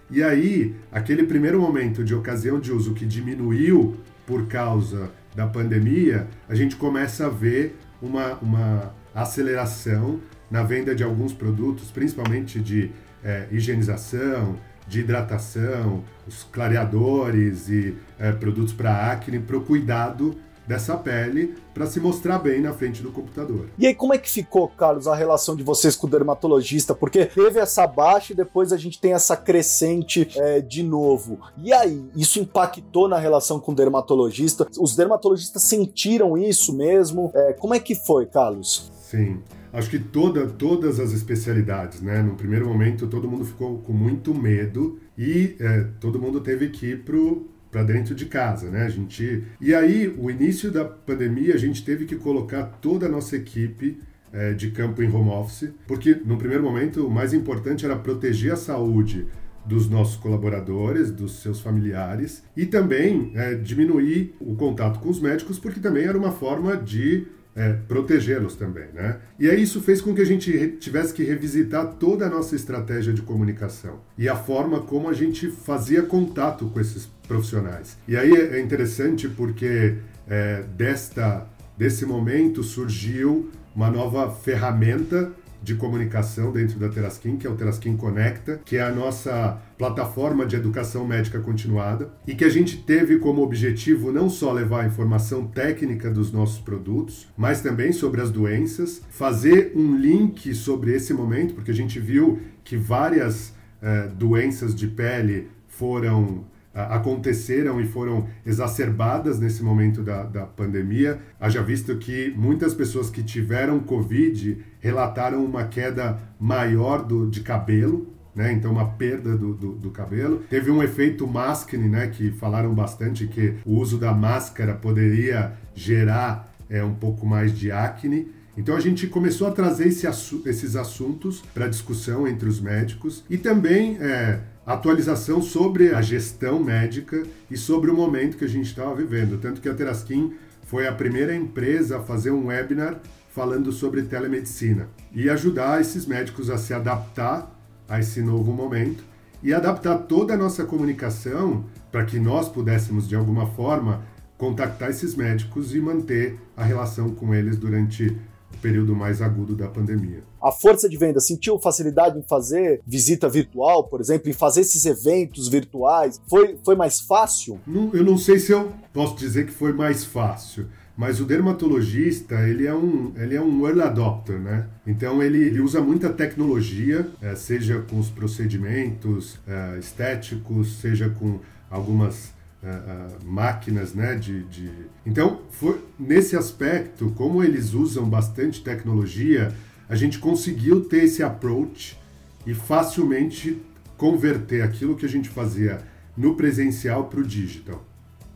E 0.10 0.24
aí, 0.24 0.74
aquele 0.90 1.24
primeiro 1.24 1.60
momento 1.60 2.06
de 2.06 2.16
ocasião 2.16 2.58
de 2.58 2.72
uso 2.72 2.94
que 2.94 3.06
diminuiu 3.06 3.98
por 4.26 4.48
causa 4.48 5.12
da 5.36 5.46
pandemia, 5.46 6.28
a 6.48 6.56
gente 6.56 6.78
começa 6.78 7.26
a 7.26 7.30
ver 7.30 7.78
uma, 8.02 8.34
uma 8.36 8.94
aceleração 9.14 10.20
na 10.50 10.64
venda 10.64 10.96
de 10.96 11.04
alguns 11.04 11.34
produtos, 11.34 11.92
principalmente 11.92 12.60
de 12.60 12.92
é, 13.24 13.48
higienização, 13.52 14.58
de 14.88 15.02
hidratação, 15.02 16.04
os 16.26 16.44
clareadores 16.44 17.68
e 17.70 17.96
é, 18.18 18.32
produtos 18.32 18.74
para 18.74 19.12
acne, 19.12 19.40
para 19.40 19.58
o 19.58 19.62
cuidado 19.62 20.38
dessa 20.68 20.98
pele 20.98 21.56
para 21.74 21.86
se 21.86 22.00
mostrar 22.00 22.40
bem 22.40 22.62
na 22.62 22.74
frente 22.74 23.02
do 23.02 23.12
computador. 23.12 23.70
E 23.78 23.88
aí, 23.88 23.96
como 23.96 24.14
é 24.14 24.18
que 24.18 24.30
ficou, 24.30 24.68
Carlos, 24.68 25.08
a 25.08 25.16
relação 25.16 25.56
de 25.56 25.64
vocês 25.64 25.96
com 25.96 26.08
o 26.08 26.10
dermatologista? 26.10 26.94
Porque 26.94 27.26
teve 27.26 27.60
essa 27.60 27.88
baixa 27.88 28.34
e 28.34 28.36
depois 28.36 28.74
a 28.74 28.78
gente 28.78 29.00
tem 29.00 29.14
essa 29.14 29.38
crescente 29.38 30.28
é, 30.36 30.60
de 30.60 30.84
novo. 30.84 31.40
E 31.58 31.72
aí, 31.72 32.10
isso 32.16 32.40
impactou 32.40 33.08
na 33.08 33.18
relação 33.18 33.60
com 33.60 33.72
o 33.72 33.76
dermatologista? 33.76 34.68
Os 34.80 34.96
dermatologistas 34.96 35.64
sentiram 35.64 36.38
isso 36.38 36.76
mesmo? 36.76 37.32
É, 37.34 37.54
como 37.54 37.74
é 37.74 37.80
que 37.80 37.96
foi, 37.96 38.26
Carlos? 38.26 38.92
Sim. 39.02 39.42
Acho 39.72 39.90
que 39.90 40.00
toda, 40.00 40.48
todas 40.48 41.00
as 41.00 41.12
especialidades, 41.12 42.02
né? 42.02 42.22
No 42.22 42.36
primeiro 42.36 42.68
momento, 42.68 43.06
todo 43.08 43.30
mundo 43.30 43.46
ficou 43.46 43.78
com 43.80 43.94
muito 43.94 44.34
medo 44.34 45.00
e 45.18 45.56
é, 45.60 45.86
todo 46.00 46.20
mundo 46.20 46.42
teve 46.42 46.70
que 46.70 46.88
ir 46.88 47.04
pro 47.04 47.48
para 47.78 47.84
dentro 47.84 48.16
de 48.16 48.26
casa, 48.26 48.72
né? 48.72 48.86
A 48.86 48.90
gente 48.90 49.44
e 49.62 49.76
aí 49.76 50.08
o 50.18 50.32
início 50.32 50.72
da 50.72 50.84
pandemia 50.84 51.54
a 51.54 51.58
gente 51.58 51.86
teve 51.86 52.06
que 52.06 52.16
colocar 52.16 52.64
toda 52.82 53.06
a 53.06 53.10
nossa 53.10 53.36
equipe 53.36 54.02
é, 54.34 54.54
de 54.54 54.72
campo 54.72 55.04
em 55.04 55.12
home 55.12 55.30
office, 55.30 55.70
porque 55.86 56.20
no 56.26 56.38
primeiro 56.38 56.64
momento 56.64 57.06
o 57.06 57.12
mais 57.12 57.34
importante 57.34 57.86
era 57.86 57.96
proteger 57.96 58.54
a 58.54 58.56
saúde 58.56 59.28
dos 59.64 59.88
nossos 59.88 60.16
colaboradores, 60.16 61.12
dos 61.12 61.42
seus 61.42 61.60
familiares 61.60 62.44
e 62.56 62.66
também 62.66 63.32
é, 63.36 63.54
diminuir 63.54 64.34
o 64.40 64.56
contato 64.56 65.00
com 65.00 65.10
os 65.10 65.20
médicos, 65.20 65.60
porque 65.60 65.80
também 65.80 66.06
era 66.06 66.18
uma 66.18 66.32
forma 66.32 66.76
de 66.76 67.28
é, 67.58 67.74
protegê-los 67.88 68.56
também, 68.56 68.86
né? 68.94 69.18
E 69.40 69.50
aí 69.50 69.64
isso 69.64 69.82
fez 69.82 70.00
com 70.00 70.14
que 70.14 70.22
a 70.22 70.26
gente 70.26 70.78
tivesse 70.80 71.12
que 71.12 71.24
revisitar 71.24 71.96
toda 72.00 72.28
a 72.28 72.30
nossa 72.30 72.56
estratégia 72.56 73.12
de 73.12 73.24
comunicação 73.24 74.00
e 74.16 74.30
a 74.30 74.36
forma 74.36 74.82
como 74.82 75.10
a 75.10 75.14
gente 75.14 75.50
fazia 75.50 76.04
contato 76.04 76.68
com 76.68 76.80
esses 76.80 77.08
profissionais. 77.28 77.98
E 78.08 78.16
aí 78.16 78.32
é 78.32 78.62
interessante 78.62 79.28
porque 79.28 79.96
é, 80.30 80.64
desta 80.78 81.48
desse 81.76 82.06
momento 82.06 82.64
surgiu 82.64 83.50
uma 83.76 83.90
nova 83.90 84.32
ferramenta 84.32 85.32
de 85.62 85.76
comunicação 85.76 86.52
dentro 86.52 86.80
da 86.80 86.90
Teraskin, 86.90 87.38
que 87.38 87.48
é 87.48 87.50
o 87.50 87.56
Teraskin 87.56 87.98
Conecta, 87.98 88.62
que 88.64 88.78
é 88.78 88.82
a 88.82 88.92
nossa 88.92 89.62
plataforma 89.78 90.46
de 90.46 90.56
educação 90.56 91.06
médica 91.06 91.40
continuada 91.40 92.12
e 92.26 92.36
que 92.36 92.46
a 92.46 92.50
gente 92.50 92.78
teve 92.78 93.20
como 93.20 93.42
objetivo 93.42 94.12
não 94.12 94.30
só 94.30 94.52
levar 94.52 94.84
a 94.84 94.88
informação 94.88 95.48
técnica 95.48 96.10
dos 96.10 96.32
nossos 96.32 96.60
produtos, 96.60 97.28
mas 97.38 97.62
também 97.62 97.92
sobre 97.92 98.22
as 98.22 98.32
doenças, 98.32 99.02
fazer 99.10 99.74
um 99.76 99.96
link 99.98 100.54
sobre 100.54 100.94
esse 100.94 101.14
momento, 101.14 101.54
porque 101.54 101.72
a 101.72 101.76
gente 101.76 102.00
viu 102.00 102.40
que 102.64 102.78
várias 102.78 103.54
eh, 103.82 104.10
doenças 104.16 104.74
de 104.74 104.88
pele 104.88 105.50
foram 105.68 106.46
aconteceram 106.78 107.82
e 107.82 107.88
foram 107.88 108.28
exacerbadas 108.46 109.40
nesse 109.40 109.64
momento 109.64 110.04
da, 110.04 110.24
da 110.24 110.46
pandemia. 110.46 111.20
Haja 111.40 111.62
visto 111.64 111.98
que 111.98 112.32
muitas 112.38 112.74
pessoas 112.76 113.10
que 113.10 113.24
tiveram 113.24 113.80
Covid 113.80 114.64
relataram 114.88 115.44
uma 115.44 115.66
queda 115.66 116.18
maior 116.40 117.04
do, 117.04 117.30
de 117.30 117.42
cabelo, 117.42 118.08
né? 118.34 118.54
Então, 118.54 118.72
uma 118.72 118.90
perda 118.92 119.36
do, 119.36 119.54
do, 119.54 119.72
do, 119.74 119.92
cabelo. 119.92 120.44
Teve 120.50 120.72
um 120.72 120.82
efeito 120.82 121.28
maskne, 121.28 121.90
né? 121.90 122.08
Que 122.08 122.32
falaram 122.32 122.74
bastante 122.74 123.28
que 123.28 123.56
o 123.66 123.74
uso 123.78 123.98
da 123.98 124.14
máscara 124.14 124.74
poderia 124.74 125.54
gerar 125.76 126.54
é, 126.70 126.84
um 126.84 126.94
pouco 126.94 127.26
mais 127.26 127.58
de 127.58 127.72
acne. 127.72 128.32
Então 128.56 128.76
a 128.76 128.80
gente 128.80 129.06
começou 129.06 129.48
a 129.48 129.52
trazer 129.52 129.88
esse, 129.88 130.08
esses 130.08 130.76
assuntos 130.76 131.44
para 131.54 131.68
discussão 131.68 132.28
entre 132.28 132.50
os 132.50 132.60
médicos 132.60 133.24
e 133.30 133.38
também 133.38 133.98
é, 134.00 134.40
atualização 134.66 135.44
sobre 135.44 135.94
a 135.94 136.02
gestão 136.02 136.64
médica 136.64 137.24
e 137.52 137.56
sobre 137.56 137.92
o 137.92 137.96
momento 137.96 138.36
que 138.36 138.46
a 138.46 138.50
gente 138.50 138.66
estava 138.66 138.96
vivendo. 138.96 139.40
Tanto 139.40 139.62
que 139.62 139.70
a 139.70 139.76
Teraskin 139.76 140.34
foi 140.66 140.88
a 140.88 140.92
primeira 140.92 141.36
empresa 141.36 141.98
a 141.98 142.02
fazer 142.02 142.32
um 142.32 142.48
webinar 142.48 143.00
falando 143.38 143.72
sobre 143.72 144.02
telemedicina 144.02 144.90
e 145.14 145.30
ajudar 145.30 145.80
esses 145.80 146.08
médicos 146.08 146.50
a 146.50 146.58
se 146.58 146.74
adaptar 146.74 147.56
a 147.88 148.00
esse 148.00 148.20
novo 148.20 148.52
momento 148.52 149.04
e 149.44 149.54
adaptar 149.54 149.96
toda 150.00 150.34
a 150.34 150.38
nossa 150.38 150.66
comunicação 150.66 151.64
para 151.92 152.04
que 152.04 152.20
nós 152.20 152.50
pudéssemos 152.50 153.08
de 153.08 153.16
alguma 153.16 153.46
forma 153.46 154.02
contactar 154.40 154.90
esses 154.90 155.14
médicos 155.14 155.76
e 155.76 155.80
manter 155.80 156.36
a 156.56 156.64
relação 156.64 157.12
com 157.12 157.32
eles 157.32 157.58
durante 157.58 158.18
período 158.60 158.96
mais 158.96 159.22
agudo 159.22 159.56
da 159.56 159.68
pandemia. 159.68 160.24
A 160.42 160.52
força 160.52 160.90
de 160.90 160.98
venda 160.98 161.20
sentiu 161.20 161.60
facilidade 161.60 162.18
em 162.18 162.24
fazer 162.24 162.82
visita 162.88 163.30
virtual, 163.30 163.84
por 163.84 164.02
exemplo, 164.02 164.32
em 164.32 164.34
fazer 164.34 164.62
esses 164.62 164.84
eventos 164.84 165.48
virtuais? 165.48 166.20
Foi, 166.28 166.58
foi 166.66 166.76
mais 166.76 167.00
fácil? 167.02 167.60
Não, 167.68 167.92
eu 167.94 168.04
não 168.04 168.18
sei 168.18 168.40
se 168.40 168.52
eu 168.52 168.72
posso 168.92 169.16
dizer 169.16 169.46
que 169.46 169.52
foi 169.52 169.74
mais 169.74 170.04
fácil. 170.04 170.66
Mas 170.98 171.20
o 171.22 171.26
dermatologista, 171.26 172.36
ele 172.50 172.66
é 172.66 172.74
um, 172.74 173.14
ele 173.16 173.36
é 173.36 173.42
um 173.42 173.68
early 173.68 173.84
adopter, 173.84 174.40
né? 174.40 174.66
Então 174.86 175.22
ele, 175.22 175.38
ele 175.38 175.62
usa 175.62 175.80
muita 175.80 176.10
tecnologia, 176.10 177.08
é, 177.22 177.36
seja 177.36 177.80
com 177.88 178.00
os 178.00 178.10
procedimentos 178.10 179.40
é, 179.48 179.78
estéticos, 179.78 180.80
seja 180.82 181.08
com 181.08 181.40
algumas 181.70 182.34
uh, 182.64 183.26
máquinas, 183.26 183.94
né? 183.94 184.16
De, 184.16 184.44
de... 184.46 184.72
Então, 185.06 185.42
foi, 185.52 185.80
nesse 186.00 186.36
aspecto, 186.36 187.12
como 187.16 187.44
eles 187.44 187.74
usam 187.74 188.10
bastante 188.10 188.64
tecnologia, 188.64 189.54
a 189.88 189.96
gente 189.96 190.20
conseguiu 190.20 190.86
ter 190.86 191.04
esse 191.04 191.22
approach 191.22 191.98
e 192.46 192.54
facilmente 192.54 193.62
converter 193.98 194.62
aquilo 194.62 194.96
que 194.96 195.06
a 195.06 195.10
gente 195.10 195.30
fazia 195.30 195.80
no 196.16 196.36
presencial 196.36 197.06
para 197.06 197.20
o 197.20 197.24
digital. 197.24 197.86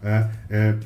É, 0.04 0.30
é, 0.50 0.78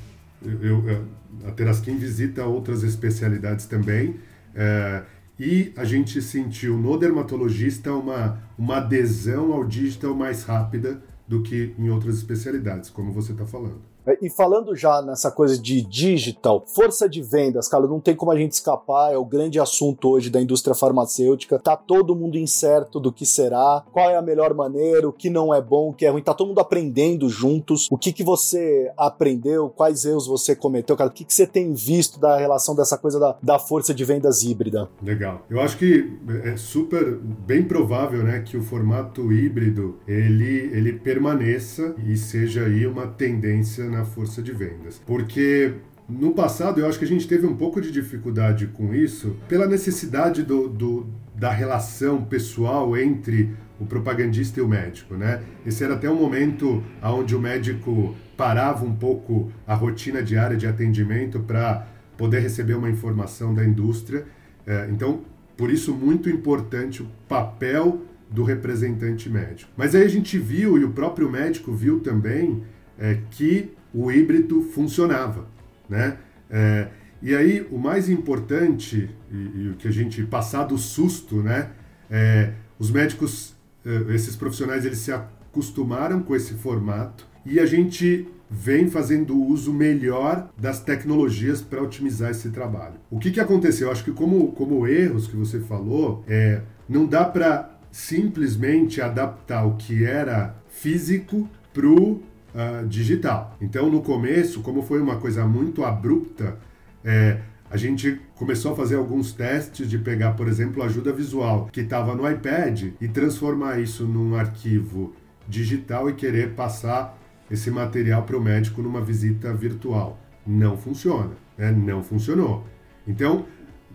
eu, 0.61 1.05
a 1.45 1.51
Teraskin 1.51 1.97
visita 1.97 2.45
outras 2.45 2.83
especialidades 2.83 3.65
também. 3.65 4.15
É, 4.53 5.03
e 5.39 5.73
a 5.75 5.83
gente 5.83 6.21
sentiu 6.21 6.77
no 6.77 6.97
dermatologista 6.97 7.93
uma, 7.93 8.41
uma 8.57 8.77
adesão 8.77 9.51
ao 9.51 9.65
digital 9.65 10.15
mais 10.15 10.43
rápida 10.43 11.01
do 11.27 11.41
que 11.41 11.73
em 11.77 11.89
outras 11.89 12.17
especialidades, 12.17 12.89
como 12.89 13.11
você 13.11 13.33
está 13.33 13.45
falando. 13.45 13.94
É, 14.05 14.17
e 14.21 14.29
falando 14.29 14.75
já 14.75 15.01
nessa 15.01 15.31
coisa 15.31 15.57
de 15.57 15.81
digital, 15.81 16.63
força 16.67 17.09
de 17.09 17.21
vendas, 17.21 17.67
cara, 17.67 17.87
não 17.87 17.99
tem 17.99 18.15
como 18.15 18.31
a 18.31 18.37
gente 18.37 18.53
escapar, 18.53 19.13
é 19.13 19.17
o 19.17 19.25
grande 19.25 19.59
assunto 19.59 20.09
hoje 20.09 20.29
da 20.29 20.41
indústria 20.41 20.75
farmacêutica. 20.75 21.59
Tá 21.59 21.75
todo 21.75 22.15
mundo 22.15 22.37
incerto 22.37 22.99
do 22.99 23.11
que 23.11 23.25
será, 23.25 23.83
qual 23.91 24.09
é 24.09 24.17
a 24.17 24.21
melhor 24.21 24.53
maneira, 24.53 25.07
o 25.07 25.13
que 25.13 25.29
não 25.29 25.53
é 25.53 25.61
bom, 25.61 25.89
o 25.89 25.93
que 25.93 26.05
é 26.05 26.09
ruim. 26.09 26.21
Tá 26.21 26.33
todo 26.33 26.47
mundo 26.47 26.59
aprendendo 26.59 27.29
juntos. 27.29 27.87
O 27.89 27.97
que 27.97 28.13
que 28.13 28.23
você 28.23 28.91
aprendeu, 28.97 29.69
quais 29.69 30.05
erros 30.05 30.27
você 30.27 30.55
cometeu, 30.55 30.95
cara? 30.95 31.09
O 31.09 31.13
que 31.13 31.25
que 31.25 31.33
você 31.33 31.47
tem 31.47 31.73
visto 31.73 32.19
da 32.19 32.37
relação 32.37 32.75
dessa 32.75 32.97
coisa 32.97 33.19
da, 33.19 33.35
da 33.41 33.59
força 33.59 33.93
de 33.93 34.03
vendas 34.05 34.43
híbrida? 34.43 34.89
Legal. 35.01 35.41
Eu 35.49 35.59
acho 35.61 35.77
que 35.77 36.17
é 36.43 36.55
super 36.57 37.17
bem 37.17 37.63
provável, 37.63 38.23
né, 38.23 38.39
que 38.39 38.57
o 38.57 38.61
formato 38.63 39.31
híbrido 39.31 39.97
ele 40.07 40.55
ele 40.75 40.93
permaneça 40.93 41.95
e 42.05 42.17
seja 42.17 42.65
aí 42.65 42.85
uma 42.85 43.07
tendência 43.07 43.85
na 43.95 44.05
força 44.05 44.41
de 44.41 44.51
vendas. 44.51 45.01
Porque 45.05 45.73
no 46.07 46.33
passado, 46.33 46.79
eu 46.79 46.87
acho 46.87 46.99
que 46.99 47.05
a 47.05 47.07
gente 47.07 47.27
teve 47.27 47.47
um 47.47 47.55
pouco 47.55 47.81
de 47.81 47.91
dificuldade 47.91 48.67
com 48.67 48.93
isso, 48.93 49.35
pela 49.47 49.65
necessidade 49.67 50.43
do, 50.43 50.67
do, 50.67 51.07
da 51.33 51.49
relação 51.49 52.23
pessoal 52.23 52.95
entre 52.95 53.55
o 53.79 53.85
propagandista 53.85 54.59
e 54.59 54.63
o 54.63 54.67
médico, 54.67 55.15
né? 55.15 55.41
Esse 55.65 55.83
era 55.83 55.95
até 55.95 56.09
um 56.09 56.15
momento 56.15 56.83
onde 57.03 57.35
o 57.35 57.39
médico 57.39 58.15
parava 58.37 58.85
um 58.85 58.95
pouco 58.95 59.51
a 59.67 59.73
rotina 59.73 60.21
diária 60.21 60.55
de 60.55 60.67
atendimento 60.67 61.39
para 61.39 61.87
poder 62.15 62.39
receber 62.39 62.75
uma 62.75 62.89
informação 62.89 63.53
da 63.53 63.65
indústria. 63.65 64.25
É, 64.65 64.87
então, 64.91 65.21
por 65.57 65.71
isso, 65.71 65.93
muito 65.93 66.29
importante 66.29 67.01
o 67.01 67.07
papel 67.27 68.01
do 68.29 68.43
representante 68.43 69.29
médico. 69.29 69.71
Mas 69.75 69.95
aí 69.95 70.03
a 70.03 70.07
gente 70.07 70.37
viu, 70.37 70.77
e 70.77 70.83
o 70.83 70.91
próprio 70.91 71.29
médico 71.29 71.73
viu 71.73 71.99
também, 71.99 72.63
é, 72.97 73.17
que 73.31 73.71
o 73.95 74.11
híbrido 74.11 74.61
funcionava, 74.61 75.47
né? 75.89 76.17
É, 76.49 76.89
e 77.21 77.33
aí 77.33 77.65
o 77.71 77.77
mais 77.77 78.09
importante 78.09 79.09
e, 79.31 79.69
o 79.69 79.75
que 79.75 79.87
a 79.87 79.91
gente 79.91 80.21
passar 80.23 80.65
do 80.65 80.77
susto, 80.77 81.37
né? 81.41 81.71
É, 82.11 82.51
os 82.77 82.91
médicos, 82.91 83.55
é, 83.85 84.13
esses 84.13 84.35
profissionais, 84.35 84.85
eles 84.85 84.99
se 84.99 85.11
acostumaram 85.11 86.21
com 86.21 86.35
esse 86.35 86.55
formato 86.55 87.25
e 87.45 87.59
a 87.59 87.65
gente 87.65 88.27
vem 88.49 88.89
fazendo 88.89 89.35
uso 89.41 89.73
melhor 89.73 90.51
das 90.57 90.79
tecnologias 90.79 91.61
para 91.61 91.81
otimizar 91.81 92.31
esse 92.31 92.49
trabalho. 92.49 92.95
O 93.09 93.17
que, 93.17 93.31
que 93.31 93.39
aconteceu? 93.39 93.87
Eu 93.87 93.91
acho 93.91 94.03
que 94.03 94.11
como, 94.11 94.51
como 94.51 94.85
erros 94.87 95.27
que 95.27 95.35
você 95.35 95.59
falou, 95.59 96.23
é, 96.27 96.61
não 96.87 97.05
dá 97.05 97.25
para 97.25 97.71
simplesmente 97.91 99.01
adaptar 99.01 99.65
o 99.65 99.75
que 99.77 100.03
era 100.03 100.55
físico 100.67 101.49
para 101.73 101.87
o 101.87 102.21
uh, 102.55 102.87
digital. 102.87 103.55
Então, 103.59 103.89
no 103.89 104.01
começo, 104.01 104.61
como 104.61 104.81
foi 104.81 105.01
uma 105.01 105.17
coisa 105.17 105.45
muito 105.45 105.83
abrupta, 105.83 106.57
é, 107.03 107.39
a 107.69 107.77
gente 107.77 108.21
começou 108.35 108.71
a 108.71 108.75
fazer 108.75 108.95
alguns 108.95 109.33
testes 109.33 109.89
de 109.89 109.97
pegar, 109.97 110.31
por 110.31 110.47
exemplo, 110.47 110.81
ajuda 110.81 111.11
visual 111.11 111.67
que 111.71 111.81
estava 111.81 112.15
no 112.15 112.29
iPad 112.29 112.93
e 113.01 113.07
transformar 113.07 113.79
isso 113.79 114.05
num 114.05 114.35
arquivo 114.35 115.13
digital 115.47 116.09
e 116.09 116.13
querer 116.13 116.53
passar 116.53 117.19
esse 117.51 117.69
material 117.69 118.23
para 118.23 118.37
o 118.37 118.41
médico 118.41 118.81
numa 118.81 119.01
visita 119.01 119.53
virtual. 119.53 120.19
Não 120.47 120.77
funciona. 120.77 121.31
né? 121.57 121.71
não 121.71 122.01
funcionou. 122.01 122.65
Então, 123.07 123.45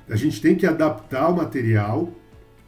a 0.09 0.17
gente 0.17 0.41
tem 0.41 0.55
que 0.55 0.67
adaptar 0.67 1.29
o 1.29 1.37
material 1.37 2.13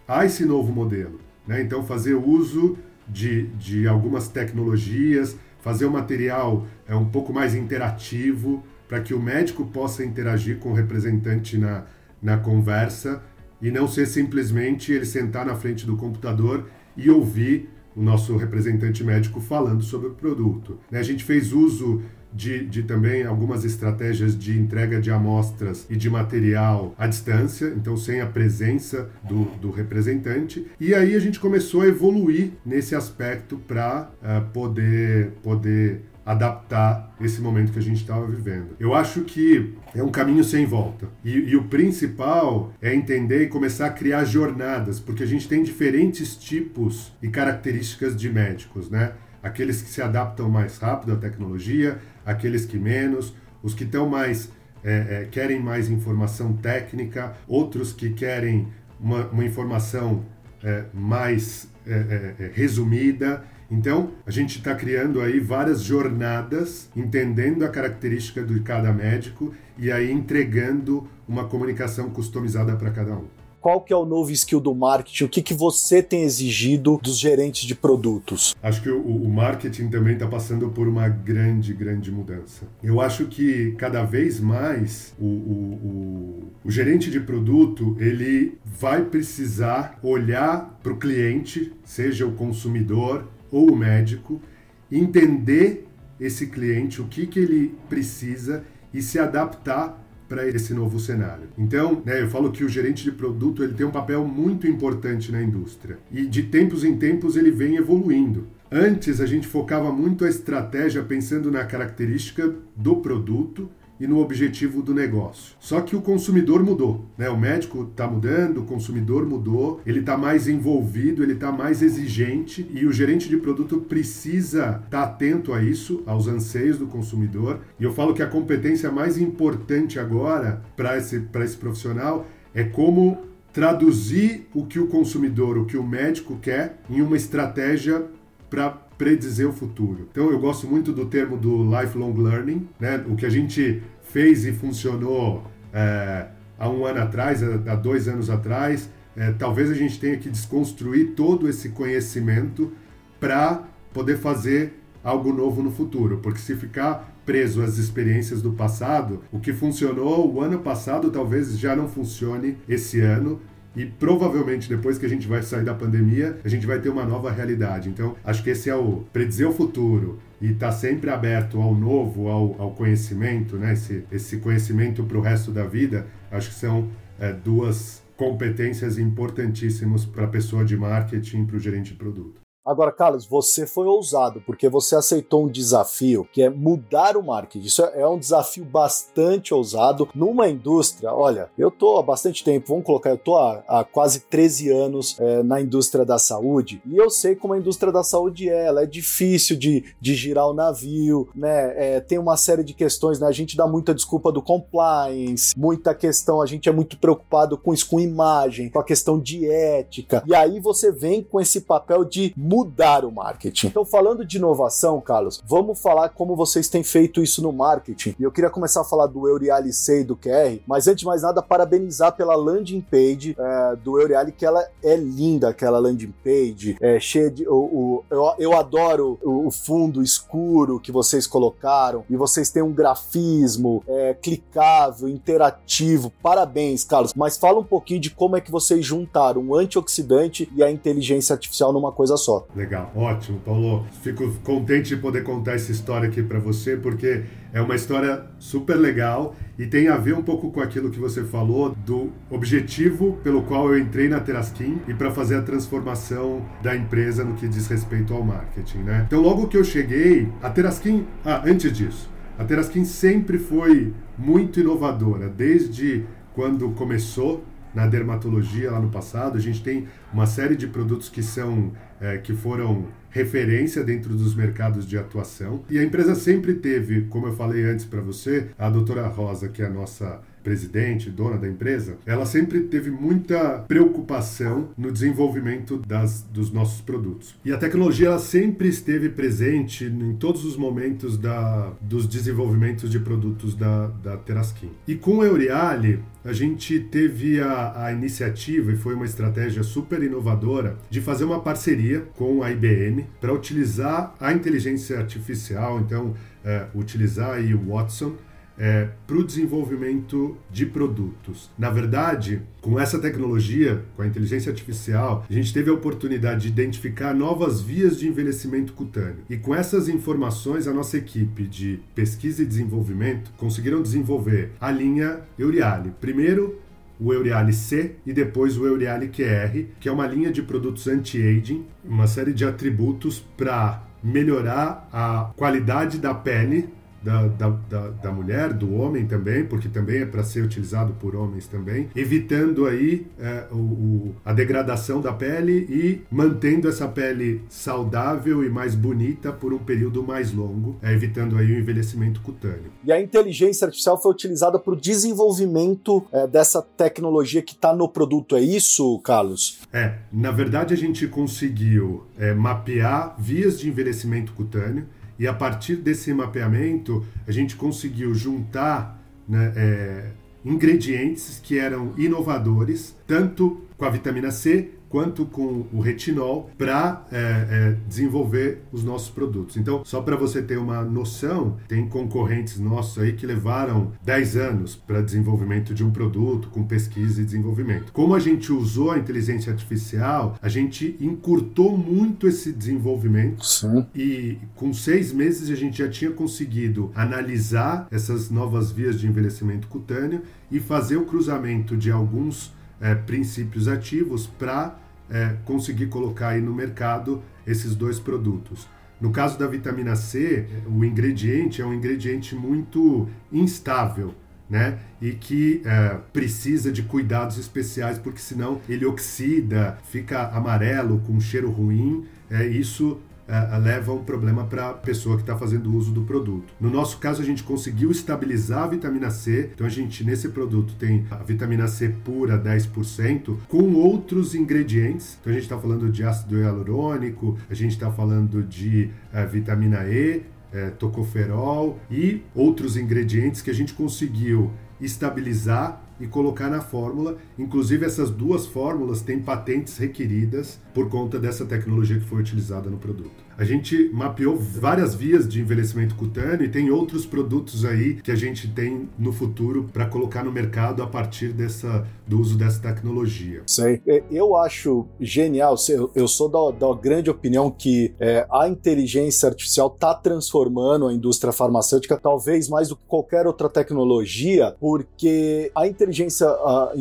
a 0.07 0.24
esse 0.24 0.44
novo 0.44 0.72
modelo. 0.72 1.20
Né? 1.46 1.62
Então, 1.62 1.85
fazer 1.85 2.14
uso 2.14 2.78
de, 3.09 3.48
de 3.48 3.87
algumas 3.87 4.28
tecnologias, 4.28 5.37
fazer 5.62 5.87
o 5.87 5.90
material 5.90 6.66
é 6.87 6.94
um 6.94 7.07
pouco 7.07 7.33
mais 7.33 7.55
interativo, 7.55 8.62
para 8.88 9.01
que 9.01 9.14
o 9.14 9.22
médico 9.22 9.64
possa 9.64 10.05
interagir 10.05 10.59
com 10.59 10.72
o 10.72 10.75
representante 10.75 11.57
na, 11.57 11.85
na 12.20 12.37
conversa 12.37 13.22
e 13.61 13.70
não 13.70 13.88
ser 13.88 14.07
simplesmente 14.07 14.92
ele 14.92 15.07
sentar 15.07 15.46
na 15.46 15.55
frente 15.55 15.87
do 15.87 15.96
computador 15.96 16.66
e 16.96 17.09
ouvir 17.09 17.70
o 17.96 18.03
nosso 18.03 18.37
representante 18.37 19.05
médico 19.05 19.40
falando 19.40 19.83
sobre 19.83 20.09
o 20.09 20.14
produto. 20.14 20.79
Né? 20.90 20.98
A 20.98 21.03
gente 21.03 21.22
fez 21.25 21.53
uso 21.53 22.03
de, 22.32 22.64
de, 22.66 22.82
também 22.82 23.24
algumas 23.24 23.64
estratégias 23.64 24.38
de 24.38 24.58
entrega 24.58 25.00
de 25.00 25.10
amostras 25.10 25.86
e 25.88 25.96
de 25.96 26.08
material 26.08 26.94
à 26.98 27.06
distância, 27.06 27.72
então 27.76 27.96
sem 27.96 28.20
a 28.20 28.26
presença 28.26 29.10
do, 29.22 29.44
do 29.60 29.70
representante. 29.70 30.66
E 30.80 30.94
aí 30.94 31.14
a 31.14 31.20
gente 31.20 31.38
começou 31.38 31.82
a 31.82 31.86
evoluir 31.86 32.52
nesse 32.64 32.94
aspecto 32.94 33.56
para 33.56 34.10
uh, 34.22 34.26
eh, 34.26 34.40
poder, 34.52 35.32
poder 35.42 36.02
adaptar 36.24 37.14
esse 37.20 37.40
momento 37.40 37.72
que 37.72 37.78
a 37.78 37.82
gente 37.82 38.00
estava 38.00 38.26
vivendo. 38.26 38.76
Eu 38.78 38.94
acho 38.94 39.22
que 39.22 39.74
é 39.94 40.02
um 40.02 40.10
caminho 40.10 40.44
sem 40.44 40.64
volta. 40.64 41.08
E, 41.24 41.30
e, 41.30 41.56
o 41.56 41.64
principal 41.64 42.72
é 42.80 42.94
entender 42.94 43.42
e 43.42 43.46
começar 43.48 43.86
a 43.86 43.90
criar 43.90 44.24
jornadas, 44.24 45.00
porque 45.00 45.22
a 45.22 45.26
gente 45.26 45.48
tem 45.48 45.62
diferentes 45.62 46.36
tipos 46.36 47.12
e 47.22 47.28
características 47.28 48.16
de 48.16 48.30
médicos, 48.30 48.88
né? 48.88 49.12
Aqueles 49.42 49.82
que 49.82 49.88
se 49.88 50.00
adaptam 50.00 50.48
mais 50.48 50.78
rápido 50.78 51.14
à 51.14 51.16
tecnologia, 51.16 51.98
aqueles 52.24 52.64
que 52.64 52.78
menos, 52.78 53.35
os 53.62 53.74
que 53.74 53.85
estão 53.85 54.08
mais 54.08 54.50
é, 54.85 55.22
é, 55.22 55.28
querem 55.30 55.61
mais 55.61 55.88
informação 55.88 56.52
técnica, 56.54 57.35
outros 57.46 57.92
que 57.92 58.11
querem 58.11 58.68
uma, 58.98 59.26
uma 59.26 59.44
informação 59.44 60.24
é, 60.62 60.85
mais 60.92 61.68
é, 61.87 61.92
é, 61.92 62.44
é, 62.44 62.50
resumida. 62.52 63.44
Então, 63.70 64.12
a 64.26 64.30
gente 64.30 64.58
está 64.58 64.74
criando 64.74 65.20
aí 65.20 65.40
várias 65.40 65.82
jornadas, 65.82 66.90
entendendo 66.94 67.64
a 67.64 67.68
característica 67.68 68.42
de 68.42 68.61
cada 68.61 68.92
médico 68.92 69.54
e 69.78 69.90
aí 69.90 70.11
entregando 70.12 71.08
uma 71.26 71.44
comunicação 71.44 72.11
customizada 72.11 72.76
para 72.76 72.90
cada 72.90 73.14
um 73.14 73.41
qual 73.62 73.81
que 73.81 73.92
é 73.92 73.96
o 73.96 74.05
novo 74.05 74.33
skill 74.33 74.61
do 74.61 74.75
marketing? 74.75 75.25
O 75.25 75.29
que, 75.29 75.40
que 75.40 75.55
você 75.55 76.03
tem 76.03 76.25
exigido 76.25 76.98
dos 77.01 77.16
gerentes 77.16 77.62
de 77.64 77.77
produtos? 77.77 78.57
Acho 78.61 78.83
que 78.83 78.90
o, 78.90 79.01
o 79.01 79.29
marketing 79.33 79.88
também 79.88 80.14
está 80.14 80.27
passando 80.27 80.68
por 80.70 80.88
uma 80.88 81.09
grande, 81.09 81.72
grande 81.72 82.11
mudança. 82.11 82.66
Eu 82.83 83.01
acho 83.01 83.27
que 83.27 83.70
cada 83.79 84.03
vez 84.03 84.40
mais 84.40 85.14
o, 85.16 85.27
o, 85.27 86.53
o 86.64 86.70
gerente 86.70 87.09
de 87.09 87.20
produto 87.20 87.96
ele 88.01 88.59
vai 88.64 89.05
precisar 89.05 89.96
olhar 90.03 90.81
para 90.83 90.92
o 90.92 90.96
cliente, 90.96 91.72
seja 91.85 92.27
o 92.27 92.33
consumidor 92.33 93.29
ou 93.51 93.70
o 93.70 93.77
médico, 93.77 94.42
entender 94.90 95.87
esse 96.18 96.48
cliente, 96.48 97.01
o 97.01 97.07
que, 97.07 97.29
que 97.29 97.38
ele 97.38 97.75
precisa 97.88 98.64
e 98.92 99.01
se 99.01 99.18
adaptar 99.20 100.01
para 100.32 100.48
esse 100.48 100.72
novo 100.72 100.98
cenário. 100.98 101.48
Então, 101.58 102.00
né, 102.06 102.22
eu 102.22 102.28
falo 102.30 102.50
que 102.50 102.64
o 102.64 102.68
gerente 102.68 103.04
de 103.04 103.12
produto 103.12 103.62
ele 103.62 103.74
tem 103.74 103.84
um 103.84 103.90
papel 103.90 104.26
muito 104.26 104.66
importante 104.66 105.30
na 105.30 105.42
indústria 105.42 105.98
e 106.10 106.24
de 106.26 106.44
tempos 106.44 106.84
em 106.84 106.96
tempos 106.96 107.36
ele 107.36 107.50
vem 107.50 107.76
evoluindo. 107.76 108.46
Antes 108.70 109.20
a 109.20 109.26
gente 109.26 109.46
focava 109.46 109.92
muito 109.92 110.24
a 110.24 110.30
estratégia 110.30 111.02
pensando 111.02 111.50
na 111.50 111.66
característica 111.66 112.50
do 112.74 112.96
produto 112.96 113.68
e 114.00 114.07
no 114.07 114.18
objetivo 114.18 114.83
do 114.83 114.94
negócio. 114.94 115.55
Só 115.61 115.81
que 115.81 115.94
o 115.94 116.02
consumidor 116.02 116.62
mudou, 116.64 117.07
né? 117.16 117.28
O 117.28 117.38
médico 117.38 117.88
está 117.90 118.07
mudando, 118.07 118.59
o 118.59 118.64
consumidor 118.64 119.26
mudou, 119.26 119.81
ele 119.87 120.00
está 120.00 120.16
mais 120.16 120.48
envolvido, 120.48 121.22
ele 121.22 121.35
está 121.35 121.52
mais 121.52 121.83
exigente 121.83 122.66
e 122.72 122.85
o 122.87 122.92
gerente 122.92 123.28
de 123.28 123.37
produto 123.37 123.78
precisa 123.78 124.83
estar 124.85 124.88
tá 124.88 125.02
atento 125.05 125.52
a 125.52 125.62
isso, 125.62 126.02
aos 126.07 126.26
anseios 126.26 126.78
do 126.78 126.87
consumidor. 126.87 127.61
E 127.78 127.85
eu 127.85 127.92
falo 127.92 128.14
que 128.14 128.22
a 128.22 128.26
competência 128.26 128.90
mais 128.90 129.18
importante 129.18 129.98
agora 129.98 130.62
para 130.76 130.96
esse, 130.96 131.22
esse 131.35 131.57
profissional 131.57 132.26
é 132.55 132.64
como 132.64 133.33
traduzir 133.52 134.48
o 134.55 134.64
que 134.64 134.78
o 134.78 134.87
consumidor, 134.87 135.59
o 135.59 135.66
que 135.66 135.76
o 135.76 135.87
médico 135.87 136.38
quer 136.40 136.78
em 136.88 137.02
uma 137.02 137.16
estratégia 137.16 138.05
para 138.48 138.81
predizer 138.98 139.48
o 139.48 139.52
futuro. 139.52 140.09
Então 140.11 140.31
eu 140.31 140.38
gosto 140.38 140.66
muito 140.66 140.92
do 140.92 141.07
termo 141.07 141.37
do 141.37 141.64
lifelong 141.64 142.14
learning, 142.14 142.68
né? 142.78 143.05
O 143.09 143.16
que 143.16 143.26
a 143.26 143.31
gente 143.31 143.83
fez 144.02 144.44
e 144.44 144.52
funcionou 144.52 145.44
é, 145.72 146.26
há 146.59 146.68
um 146.68 146.85
ano 146.85 147.00
atrás, 147.00 147.42
há 147.42 147.74
dois 147.74 148.09
anos 148.09 148.31
atrás, 148.31 148.90
é, 149.16 149.33
talvez 149.33 149.70
a 149.70 149.74
gente 149.74 149.98
tenha 149.98 150.16
que 150.16 150.28
desconstruir 150.28 151.12
todo 151.14 151.48
esse 151.48 151.70
conhecimento 151.70 152.72
para 153.18 153.62
poder 153.92 154.16
fazer 154.18 154.78
algo 155.02 155.33
novo 155.33 155.62
no 155.62 155.70
futuro, 155.70 156.18
porque 156.18 156.38
se 156.38 156.55
ficar 156.55 157.12
preso 157.26 157.62
às 157.62 157.78
experiências 157.78 158.42
do 158.42 158.52
passado, 158.52 159.22
o 159.31 159.38
que 159.38 159.52
funcionou 159.52 160.33
o 160.33 160.40
ano 160.40 160.59
passado 160.59 161.11
talvez 161.11 161.59
já 161.59 161.74
não 161.74 161.88
funcione 161.88 162.57
esse 162.68 163.00
ano 163.00 163.40
e 163.74 163.87
provavelmente 163.87 164.68
depois 164.68 164.98
que 164.98 165.06
a 165.06 165.08
gente 165.08 165.26
vai 165.26 165.42
sair 165.42 165.64
da 165.64 165.74
pandemia, 165.74 166.38
a 166.44 166.48
gente 166.48 166.66
vai 166.66 166.78
ter 166.78 166.88
uma 166.88 167.04
nova 167.04 167.30
realidade. 167.30 167.88
Então, 167.88 168.16
acho 168.24 168.42
que 168.42 168.50
esse 168.50 168.68
é 168.68 168.74
o 168.74 169.04
predizer 169.12 169.48
o 169.48 169.52
futuro 169.52 170.18
e 170.40 170.50
estar 170.50 170.66
tá 170.66 170.72
sempre 170.72 171.11
aberto 171.11 171.61
ao 171.61 171.74
novo, 171.74 172.28
ao, 172.28 172.61
ao 172.61 172.70
conhecimento, 172.72 173.56
né? 173.56 173.72
esse, 173.72 174.04
esse 174.12 174.37
conhecimento 174.38 175.04
para 175.04 175.16
o 175.16 175.20
resto 175.20 175.50
da 175.50 175.64
vida, 175.64 176.06
acho 176.30 176.50
que 176.50 176.56
são 176.56 176.88
é, 177.18 177.32
duas 177.32 178.02
competências 178.16 178.98
importantíssimas 178.98 180.04
para 180.04 180.24
a 180.24 180.28
pessoa 180.28 180.64
de 180.64 180.76
marketing, 180.76 181.44
para 181.46 181.56
o 181.56 181.61
gerente 181.61 181.92
de 181.92 181.98
produto. 181.98 182.41
Agora, 182.64 182.92
Carlos, 182.92 183.27
você 183.27 183.66
foi 183.66 183.87
ousado 183.87 184.40
porque 184.46 184.68
você 184.68 184.94
aceitou 184.94 185.44
um 185.44 185.48
desafio 185.48 186.29
que 186.33 186.42
é 186.42 186.48
mudar 186.48 187.16
o 187.16 187.22
marketing. 187.22 187.66
Isso 187.66 187.83
é 187.83 188.07
um 188.07 188.18
desafio 188.18 188.64
bastante 188.64 189.53
ousado 189.53 190.09
numa 190.14 190.48
indústria. 190.48 191.12
Olha, 191.12 191.51
eu 191.59 191.72
tô 191.72 191.98
há 191.98 192.03
bastante 192.03 192.44
tempo, 192.44 192.68
vamos 192.68 192.85
colocar, 192.85 193.11
eu 193.11 193.18
tô 193.18 193.35
há, 193.35 193.64
há 193.66 193.85
quase 193.85 194.20
13 194.20 194.70
anos 194.70 195.16
é, 195.18 195.42
na 195.42 195.61
indústria 195.61 196.05
da 196.05 196.18
saúde 196.18 196.81
e 196.87 196.96
eu 196.96 197.11
sei 197.11 197.35
como 197.35 197.55
a 197.55 197.59
indústria 197.59 197.92
da 197.92 198.05
saúde 198.05 198.48
é. 198.48 198.62
Ela 198.66 198.83
é 198.83 198.87
difícil 198.87 199.57
de, 199.57 199.85
de 200.01 200.14
girar 200.14 200.48
o 200.48 200.55
navio, 200.55 201.29
né? 201.35 201.96
É, 201.96 202.01
tem 202.01 202.16
uma 202.16 202.37
série 202.37 202.62
de 202.62 202.75
questões, 202.75 203.18
né? 203.18 203.27
A 203.27 203.33
gente 203.33 203.57
dá 203.57 203.66
muita 203.66 203.92
desculpa 203.92 204.31
do 204.31 204.40
compliance, 204.40 205.53
muita 205.59 205.94
questão, 205.94 206.40
a 206.40 206.46
gente 206.46 206.68
é 206.68 206.72
muito 206.72 206.96
preocupado 206.96 207.59
com 207.59 207.75
isso, 207.75 207.88
com 207.88 207.98
imagem, 207.98 208.70
com 208.70 208.79
a 208.79 208.85
questão 208.85 209.18
de 209.18 209.48
ética. 209.48 210.22
E 210.27 210.35
aí 210.35 210.61
você 210.61 210.92
vem 210.92 211.25
com 211.25 211.40
esse 211.40 211.62
papel 211.62 212.05
de 212.05 212.33
mudar 212.52 213.02
o 213.02 213.10
marketing. 213.10 213.68
Então, 213.68 213.82
falando 213.82 214.26
de 214.26 214.36
inovação, 214.36 215.00
Carlos, 215.00 215.42
vamos 215.46 215.80
falar 215.80 216.10
como 216.10 216.36
vocês 216.36 216.68
têm 216.68 216.84
feito 216.84 217.22
isso 217.22 217.40
no 217.40 217.50
marketing. 217.50 218.14
E 218.20 218.22
eu 218.22 218.30
queria 218.30 218.50
começar 218.50 218.82
a 218.82 218.84
falar 218.84 219.06
do 219.06 219.26
Euriali 219.26 219.72
C 219.72 220.02
e 220.02 220.04
do 220.04 220.14
QR, 220.14 220.58
mas 220.66 220.86
antes 220.86 221.00
de 221.00 221.06
mais 221.06 221.22
nada, 221.22 221.40
parabenizar 221.40 222.12
pela 222.12 222.36
landing 222.36 222.82
page 222.82 223.34
é, 223.38 223.76
do 223.76 223.98
Euriali, 223.98 224.32
que 224.32 224.44
ela 224.44 224.62
é 224.84 224.96
linda, 224.96 225.48
aquela 225.48 225.78
landing 225.78 226.12
page, 226.22 226.76
é 226.78 227.00
cheia 227.00 227.30
de. 227.30 227.48
O, 227.48 227.54
o 227.54 228.04
eu, 228.10 228.34
eu, 228.38 228.52
adoro 228.52 229.18
o, 229.22 229.46
o, 229.46 229.50
fundo 229.50 230.02
escuro 230.02 230.78
que 230.78 230.92
vocês 230.92 231.26
colocaram, 231.26 232.04
e 232.10 232.16
vocês 232.16 232.50
têm 232.50 232.62
um 232.62 232.72
grafismo 232.72 233.82
é, 233.88 234.12
clicável, 234.12 235.08
interativo. 235.08 236.12
Parabéns, 236.22 236.84
Carlos. 236.84 237.14
Mas 237.16 237.38
fala 237.38 237.58
um 237.58 237.64
pouquinho 237.64 238.00
de 238.00 238.10
como 238.10 238.36
é 238.36 238.42
que 238.42 238.50
vocês 238.50 238.84
juntaram 238.84 239.40
o 239.48 239.56
antioxidante 239.56 240.50
e 240.54 240.62
a 240.62 240.70
inteligência 240.70 241.32
artificial 241.32 241.72
numa 241.72 241.92
coisa 241.92 242.18
só. 242.18 242.41
Legal, 242.55 242.92
ótimo, 242.94 243.38
Paulo. 243.40 243.87
Fico 244.02 244.31
contente 244.42 244.94
de 244.94 245.00
poder 245.00 245.22
contar 245.22 245.52
essa 245.52 245.72
história 245.72 246.09
aqui 246.09 246.22
para 246.22 246.38
você, 246.38 246.76
porque 246.76 247.22
é 247.52 247.61
uma 247.61 247.74
história 247.74 248.24
super 248.38 248.76
legal 248.76 249.35
e 249.59 249.66
tem 249.66 249.88
a 249.88 249.96
ver 249.96 250.14
um 250.14 250.22
pouco 250.22 250.50
com 250.50 250.61
aquilo 250.61 250.90
que 250.90 250.98
você 250.98 251.24
falou 251.24 251.74
do 251.85 252.11
objetivo 252.31 253.18
pelo 253.22 253.42
qual 253.42 253.68
eu 253.72 253.78
entrei 253.78 254.09
na 254.09 254.20
Teraskin 254.20 254.81
e 254.88 254.94
para 254.94 255.11
fazer 255.11 255.37
a 255.37 255.42
transformação 255.42 256.44
da 256.62 256.74
empresa 256.74 257.24
no 257.24 257.35
que 257.35 257.48
diz 257.48 257.66
respeito 257.66 258.14
ao 258.14 258.22
marketing, 258.22 258.78
né? 258.78 259.05
Então, 259.07 259.20
logo 259.20 259.48
que 259.48 259.57
eu 259.57 259.64
cheguei, 259.64 260.28
a 260.42 260.50
Teraskin, 260.50 261.07
ah, 261.24 261.42
antes 261.44 261.72
disso, 261.72 262.11
a 262.38 262.44
Teraskin 262.44 262.85
sempre 262.85 263.38
foi 263.38 263.92
muito 264.18 264.61
inovadora, 264.61 265.28
desde 265.28 266.05
quando 266.35 266.70
começou 266.70 267.44
na 267.74 267.87
dermatologia 267.87 268.70
lá 268.70 268.80
no 268.80 268.90
passado. 268.90 269.37
A 269.37 269.40
gente 269.40 269.62
tem 269.62 269.87
uma 270.12 270.26
série 270.26 270.56
de 270.56 270.66
produtos 270.66 271.08
que 271.08 271.22
são 271.22 271.72
é, 272.00 272.18
que 272.18 272.35
foram 272.35 272.88
referência 273.11 273.85
dentro 273.85 274.14
dos 274.14 274.35
mercados 274.35 274.87
de 274.87 274.98
atuação. 274.98 275.62
E 275.70 275.78
a 275.78 275.85
empresa 275.85 276.14
sempre 276.14 276.54
teve, 276.54 277.02
como 277.02 277.26
eu 277.26 277.37
falei 277.37 277.64
antes 277.64 277.85
para 277.85 278.00
você, 278.00 278.48
a 278.58 278.68
doutora 278.68 279.06
Rosa, 279.06 279.48
que 279.48 279.62
é 279.62 279.66
a 279.66 279.70
nossa 279.70 280.20
presidente, 280.42 281.11
dona 281.11 281.37
da 281.37 281.48
empresa, 281.48 281.96
ela 282.05 282.26
sempre 282.26 282.61
teve 282.61 282.90
muita 282.90 283.64
preocupação 283.68 284.70
no 284.76 284.90
desenvolvimento 284.90 285.76
das, 285.76 286.22
dos 286.22 286.50
nossos 286.52 286.81
produtos. 286.81 287.35
E 287.44 287.52
a 287.52 287.59
tecnologia 287.59 288.09
ela 288.09 288.18
sempre 288.18 288.68
esteve 288.68 289.09
presente 289.09 289.85
em 289.85 290.14
todos 290.16 290.44
os 290.44 290.57
momentos 290.57 291.16
da, 291.16 291.72
dos 291.81 292.07
desenvolvimentos 292.07 292.90
de 292.90 292.98
produtos 292.98 293.55
da, 293.55 293.87
da 293.87 294.16
Teraskin. 294.16 294.70
E 294.87 294.94
com 294.94 295.18
o 295.18 295.24
Euriali, 295.24 296.00
a 296.24 296.33
gente 296.33 296.78
teve 296.78 297.40
a, 297.40 297.87
a, 297.87 297.92
iniciativa, 297.92 298.72
e 298.72 298.76
foi 298.76 298.94
uma 298.94 299.05
estratégia 299.05 299.62
super 299.62 300.02
inovadora, 300.02 300.76
de 300.88 301.00
fazer 301.00 301.24
uma 301.24 301.40
parceria 301.40 302.00
com 302.16 302.42
a 302.42 302.50
IBM 302.50 303.07
para 303.20 303.33
utilizar 303.33 304.14
a 304.20 304.33
inteligência 304.33 304.98
artificial, 304.98 305.81
então, 305.81 306.14
é, 306.44 306.66
utilizar 306.74 307.33
aí 307.33 307.55
o 307.55 307.72
Watson 307.72 308.14
é, 308.58 308.88
para 309.06 309.16
o 309.16 309.24
desenvolvimento 309.24 310.36
de 310.50 310.66
produtos. 310.66 311.50
Na 311.58 311.70
verdade, 311.70 312.42
com 312.60 312.78
essa 312.78 312.98
tecnologia, 312.98 313.82
com 313.96 314.02
a 314.02 314.06
inteligência 314.06 314.50
artificial, 314.50 315.26
a 315.28 315.32
gente 315.32 315.52
teve 315.52 315.70
a 315.70 315.74
oportunidade 315.74 316.42
de 316.42 316.48
identificar 316.48 317.14
novas 317.14 317.60
vias 317.60 317.98
de 317.98 318.08
envelhecimento 318.08 318.72
cutâneo. 318.72 319.24
E 319.28 319.36
com 319.36 319.54
essas 319.54 319.88
informações, 319.88 320.66
a 320.66 320.72
nossa 320.72 320.96
equipe 320.96 321.44
de 321.44 321.80
pesquisa 321.94 322.42
e 322.42 322.46
desenvolvimento 322.46 323.32
conseguiram 323.36 323.82
desenvolver 323.82 324.52
a 324.60 324.70
linha 324.70 325.20
Euriale. 325.38 325.92
Primeiro, 326.00 326.60
o 327.00 327.12
Euriale 327.12 327.52
C 327.52 327.96
e 328.06 328.12
depois 328.12 328.56
o 328.56 328.66
Euriale 328.66 329.08
QR, 329.08 329.64
que 329.80 329.88
é 329.88 329.92
uma 329.92 330.06
linha 330.06 330.30
de 330.30 330.42
produtos 330.42 330.86
anti-aging, 330.86 331.64
uma 331.84 332.06
série 332.06 332.32
de 332.32 332.44
atributos 332.44 333.18
para 333.36 333.82
melhorar 334.02 334.88
a 334.92 335.32
qualidade 335.36 335.98
da 335.98 336.14
pele 336.14 336.68
da, 337.02 337.26
da, 337.26 337.50
da, 337.68 337.88
da, 337.88 338.12
mulher, 338.12 338.52
do 338.52 338.74
homem 338.74 339.06
também, 339.06 339.44
porque 339.44 339.68
também 339.68 340.02
é 340.02 340.06
para 340.06 340.22
ser 340.22 340.42
utilizado 340.42 340.94
por 340.94 341.14
homens 341.16 341.46
também, 341.46 341.88
evitando 341.94 342.66
aí 342.66 343.06
é, 343.18 343.46
o, 343.50 343.56
o, 343.56 344.14
a 344.24 344.32
degradação 344.32 345.00
da 345.00 345.12
pele 345.12 345.66
e 345.68 346.02
mantendo 346.10 346.68
essa 346.68 346.88
pele 346.88 347.42
saudável 347.48 348.44
e 348.44 348.48
mais 348.48 348.74
bonita 348.74 349.32
por 349.32 349.52
um 349.52 349.58
período 349.58 350.02
mais 350.02 350.32
longo, 350.32 350.76
é, 350.82 350.92
evitando 350.92 351.36
aí 351.36 351.52
o 351.52 351.58
envelhecimento 351.58 352.20
cutâneo. 352.20 352.70
E 352.84 352.92
a 352.92 353.00
inteligência 353.00 353.66
artificial 353.66 354.00
foi 354.00 354.12
utilizada 354.12 354.58
para 354.58 354.72
o 354.72 354.76
desenvolvimento 354.76 356.04
é, 356.12 356.26
dessa 356.26 356.62
tecnologia 356.62 357.42
que 357.42 357.52
está 357.52 357.74
no 357.74 357.88
produto, 357.88 358.36
é 358.36 358.40
isso, 358.40 358.98
Carlos? 359.00 359.60
É, 359.72 359.94
na 360.12 360.30
verdade 360.30 360.74
a 360.74 360.76
gente 360.76 361.06
conseguiu 361.06 362.04
é, 362.18 362.32
mapear 362.32 363.16
vias 363.18 363.58
de 363.58 363.68
envelhecimento 363.68 364.32
cutâneo 364.32 364.86
e 365.22 365.28
a 365.28 365.32
partir 365.32 365.76
desse 365.76 366.12
mapeamento, 366.12 367.06
a 367.28 367.30
gente 367.30 367.54
conseguiu 367.54 368.12
juntar 368.12 369.00
né, 369.28 369.52
é, 369.54 370.11
ingredientes 370.44 371.40
que 371.40 371.61
eram 371.61 371.94
inovadores, 371.96 372.96
tanto 373.06 373.61
com 373.78 373.85
a 373.85 373.90
vitamina 373.90 374.32
C 374.32 374.70
quanto 374.92 375.24
com 375.24 375.64
o 375.72 375.81
retinol 375.81 376.50
para 376.59 377.07
é, 377.11 377.16
é, 377.16 377.76
desenvolver 377.88 378.61
os 378.70 378.85
nossos 378.85 379.09
produtos. 379.09 379.57
Então, 379.57 379.81
só 379.87 380.02
para 380.02 380.16
você 380.16 380.42
ter 380.42 380.59
uma 380.59 380.85
noção, 380.85 381.57
tem 381.66 381.88
concorrentes 381.88 382.59
nossos 382.59 383.02
aí 383.02 383.14
que 383.14 383.24
levaram 383.24 383.92
10 384.05 384.37
anos 384.37 384.76
para 384.76 385.00
desenvolvimento 385.00 385.72
de 385.72 385.83
um 385.83 385.90
produto 385.90 386.50
com 386.50 386.62
pesquisa 386.64 387.22
e 387.22 387.24
desenvolvimento. 387.24 387.90
Como 387.90 388.14
a 388.14 388.20
gente 388.20 388.52
usou 388.52 388.90
a 388.90 388.98
inteligência 388.98 389.50
artificial, 389.50 390.37
a 390.42 390.48
gente 390.50 390.94
encurtou 391.00 391.74
muito 391.78 392.28
esse 392.28 392.52
desenvolvimento 392.52 393.46
Sim. 393.46 393.87
e 393.94 394.37
com 394.55 394.74
seis 394.74 395.11
meses 395.11 395.48
a 395.50 395.57
gente 395.57 395.78
já 395.78 395.88
tinha 395.88 396.11
conseguido 396.11 396.92
analisar 396.94 397.88
essas 397.90 398.28
novas 398.28 398.70
vias 398.70 399.00
de 399.00 399.07
envelhecimento 399.07 399.68
cutâneo 399.68 400.20
e 400.50 400.61
fazer 400.61 400.98
o 400.98 401.07
cruzamento 401.07 401.78
de 401.78 401.90
alguns 401.90 402.52
é, 402.83 402.96
princípios 402.96 403.68
ativos 403.68 404.26
para 404.26 404.81
é, 405.12 405.37
conseguir 405.44 405.87
colocar 405.87 406.31
aí 406.31 406.40
no 406.40 406.55
mercado 406.55 407.22
esses 407.46 407.75
dois 407.77 408.01
produtos. 408.01 408.66
No 409.01 409.11
caso 409.11 409.38
da 409.38 409.46
vitamina 409.46 409.94
C, 409.94 410.46
o 410.66 410.85
ingrediente 410.85 411.61
é 411.61 411.66
um 411.66 411.75
ingrediente 411.75 412.35
muito 412.35 413.09
instável, 413.31 414.14
né? 414.48 414.79
E 415.01 415.12
que 415.12 415.61
é, 415.64 415.98
precisa 416.12 416.72
de 416.72 416.83
cuidados 416.83 417.37
especiais, 417.37 417.98
porque 417.98 418.20
senão 418.20 418.61
ele 418.68 418.87
oxida, 418.87 419.79
fica 419.85 420.29
amarelo, 420.29 421.01
com 421.01 421.20
cheiro 421.20 421.51
ruim. 421.51 422.05
É, 422.31 422.46
isso 422.46 423.01
uh, 423.28 423.58
leva 423.58 423.92
um 423.92 424.04
problema 424.04 424.44
para 424.44 424.70
a 424.70 424.72
pessoa 424.74 425.16
que 425.16 425.22
está 425.22 425.37
fazendo 425.37 425.74
uso 425.74 425.92
do 425.92 426.02
produto. 426.02 426.52
No 426.61 426.70
nosso 426.70 426.98
caso, 426.98 427.22
a 427.22 427.24
gente 427.24 427.42
conseguiu 427.42 427.90
estabilizar 427.90 428.64
a 428.64 428.66
vitamina 428.68 429.11
C, 429.11 429.50
então 429.54 429.66
a 429.66 429.70
gente 429.70 430.04
nesse 430.04 430.28
produto 430.28 430.74
tem 430.74 431.06
a 431.11 431.16
vitamina 431.16 431.68
C 431.68 431.88
pura 431.88 432.38
10% 432.38 433.37
com 433.48 433.74
outros 433.74 434.35
ingredientes. 434.35 435.18
Então 435.20 435.30
a 435.30 435.35
gente 435.35 435.44
está 435.44 435.58
falando 435.58 435.90
de 435.90 436.04
ácido 436.04 436.38
hialurônico, 436.38 437.38
a 437.50 437.54
gente 437.54 437.72
está 437.72 437.90
falando 437.90 438.42
de 438.42 438.90
uh, 439.12 439.28
vitamina 439.28 439.85
E, 439.87 440.22
é, 440.52 440.68
tocoferol 440.70 441.80
e 441.90 442.22
outros 442.35 442.76
ingredientes 442.76 443.40
que 443.40 443.50
a 443.50 443.54
gente 443.54 443.72
conseguiu 443.72 444.50
estabilizar 444.80 445.82
e 446.00 446.06
colocar 446.06 446.50
na 446.50 446.61
fórmula. 446.61 447.16
Inclusive, 447.38 447.87
essas 447.87 448.11
duas 448.11 448.46
fórmulas 448.46 449.02
têm 449.02 449.20
patentes 449.20 449.78
requeridas 449.78 450.61
por 450.72 450.88
conta 450.88 451.18
dessa 451.18 451.44
tecnologia 451.44 451.98
que 451.98 452.04
foi 452.04 452.20
utilizada 452.20 452.68
no 452.70 452.78
produto. 452.78 453.22
A 453.37 453.44
gente 453.44 453.90
mapeou 453.92 454.37
várias 454.37 454.94
vias 454.94 455.26
de 455.26 455.40
envelhecimento 455.40 455.94
cutâneo 455.94 456.44
e 456.44 456.48
tem 456.48 456.70
outros 456.70 457.06
produtos 457.06 457.64
aí 457.64 457.94
que 457.94 458.11
a 458.11 458.14
gente 458.14 458.48
tem 458.48 458.88
no 458.98 459.12
futuro 459.12 459.68
para 459.72 459.87
colocar 459.87 460.22
no 460.22 460.30
mercado 460.30 460.82
a 460.82 460.87
partir 460.87 461.32
dessa, 461.32 461.87
do 462.06 462.20
uso 462.20 462.37
dessa 462.37 462.61
tecnologia. 462.61 463.42
Sei. 463.46 463.80
É, 463.87 464.02
eu 464.11 464.37
acho 464.37 464.87
genial, 465.00 465.56
eu 465.94 466.06
sou 466.06 466.28
da, 466.28 466.66
da 466.66 466.74
grande 466.74 467.11
opinião 467.11 467.50
que 467.50 467.94
é, 467.98 468.26
a 468.30 468.48
inteligência 468.48 469.28
artificial 469.28 469.68
está 469.68 469.94
transformando 469.94 470.87
a 470.87 470.92
indústria 470.92 471.32
farmacêutica, 471.32 471.98
talvez 472.00 472.48
mais 472.48 472.68
do 472.68 472.76
que 472.76 472.85
qualquer 472.87 473.26
outra 473.26 473.48
tecnologia, 473.48 474.54
porque 474.61 475.50
a 475.54 475.66
inteligência 475.66 476.28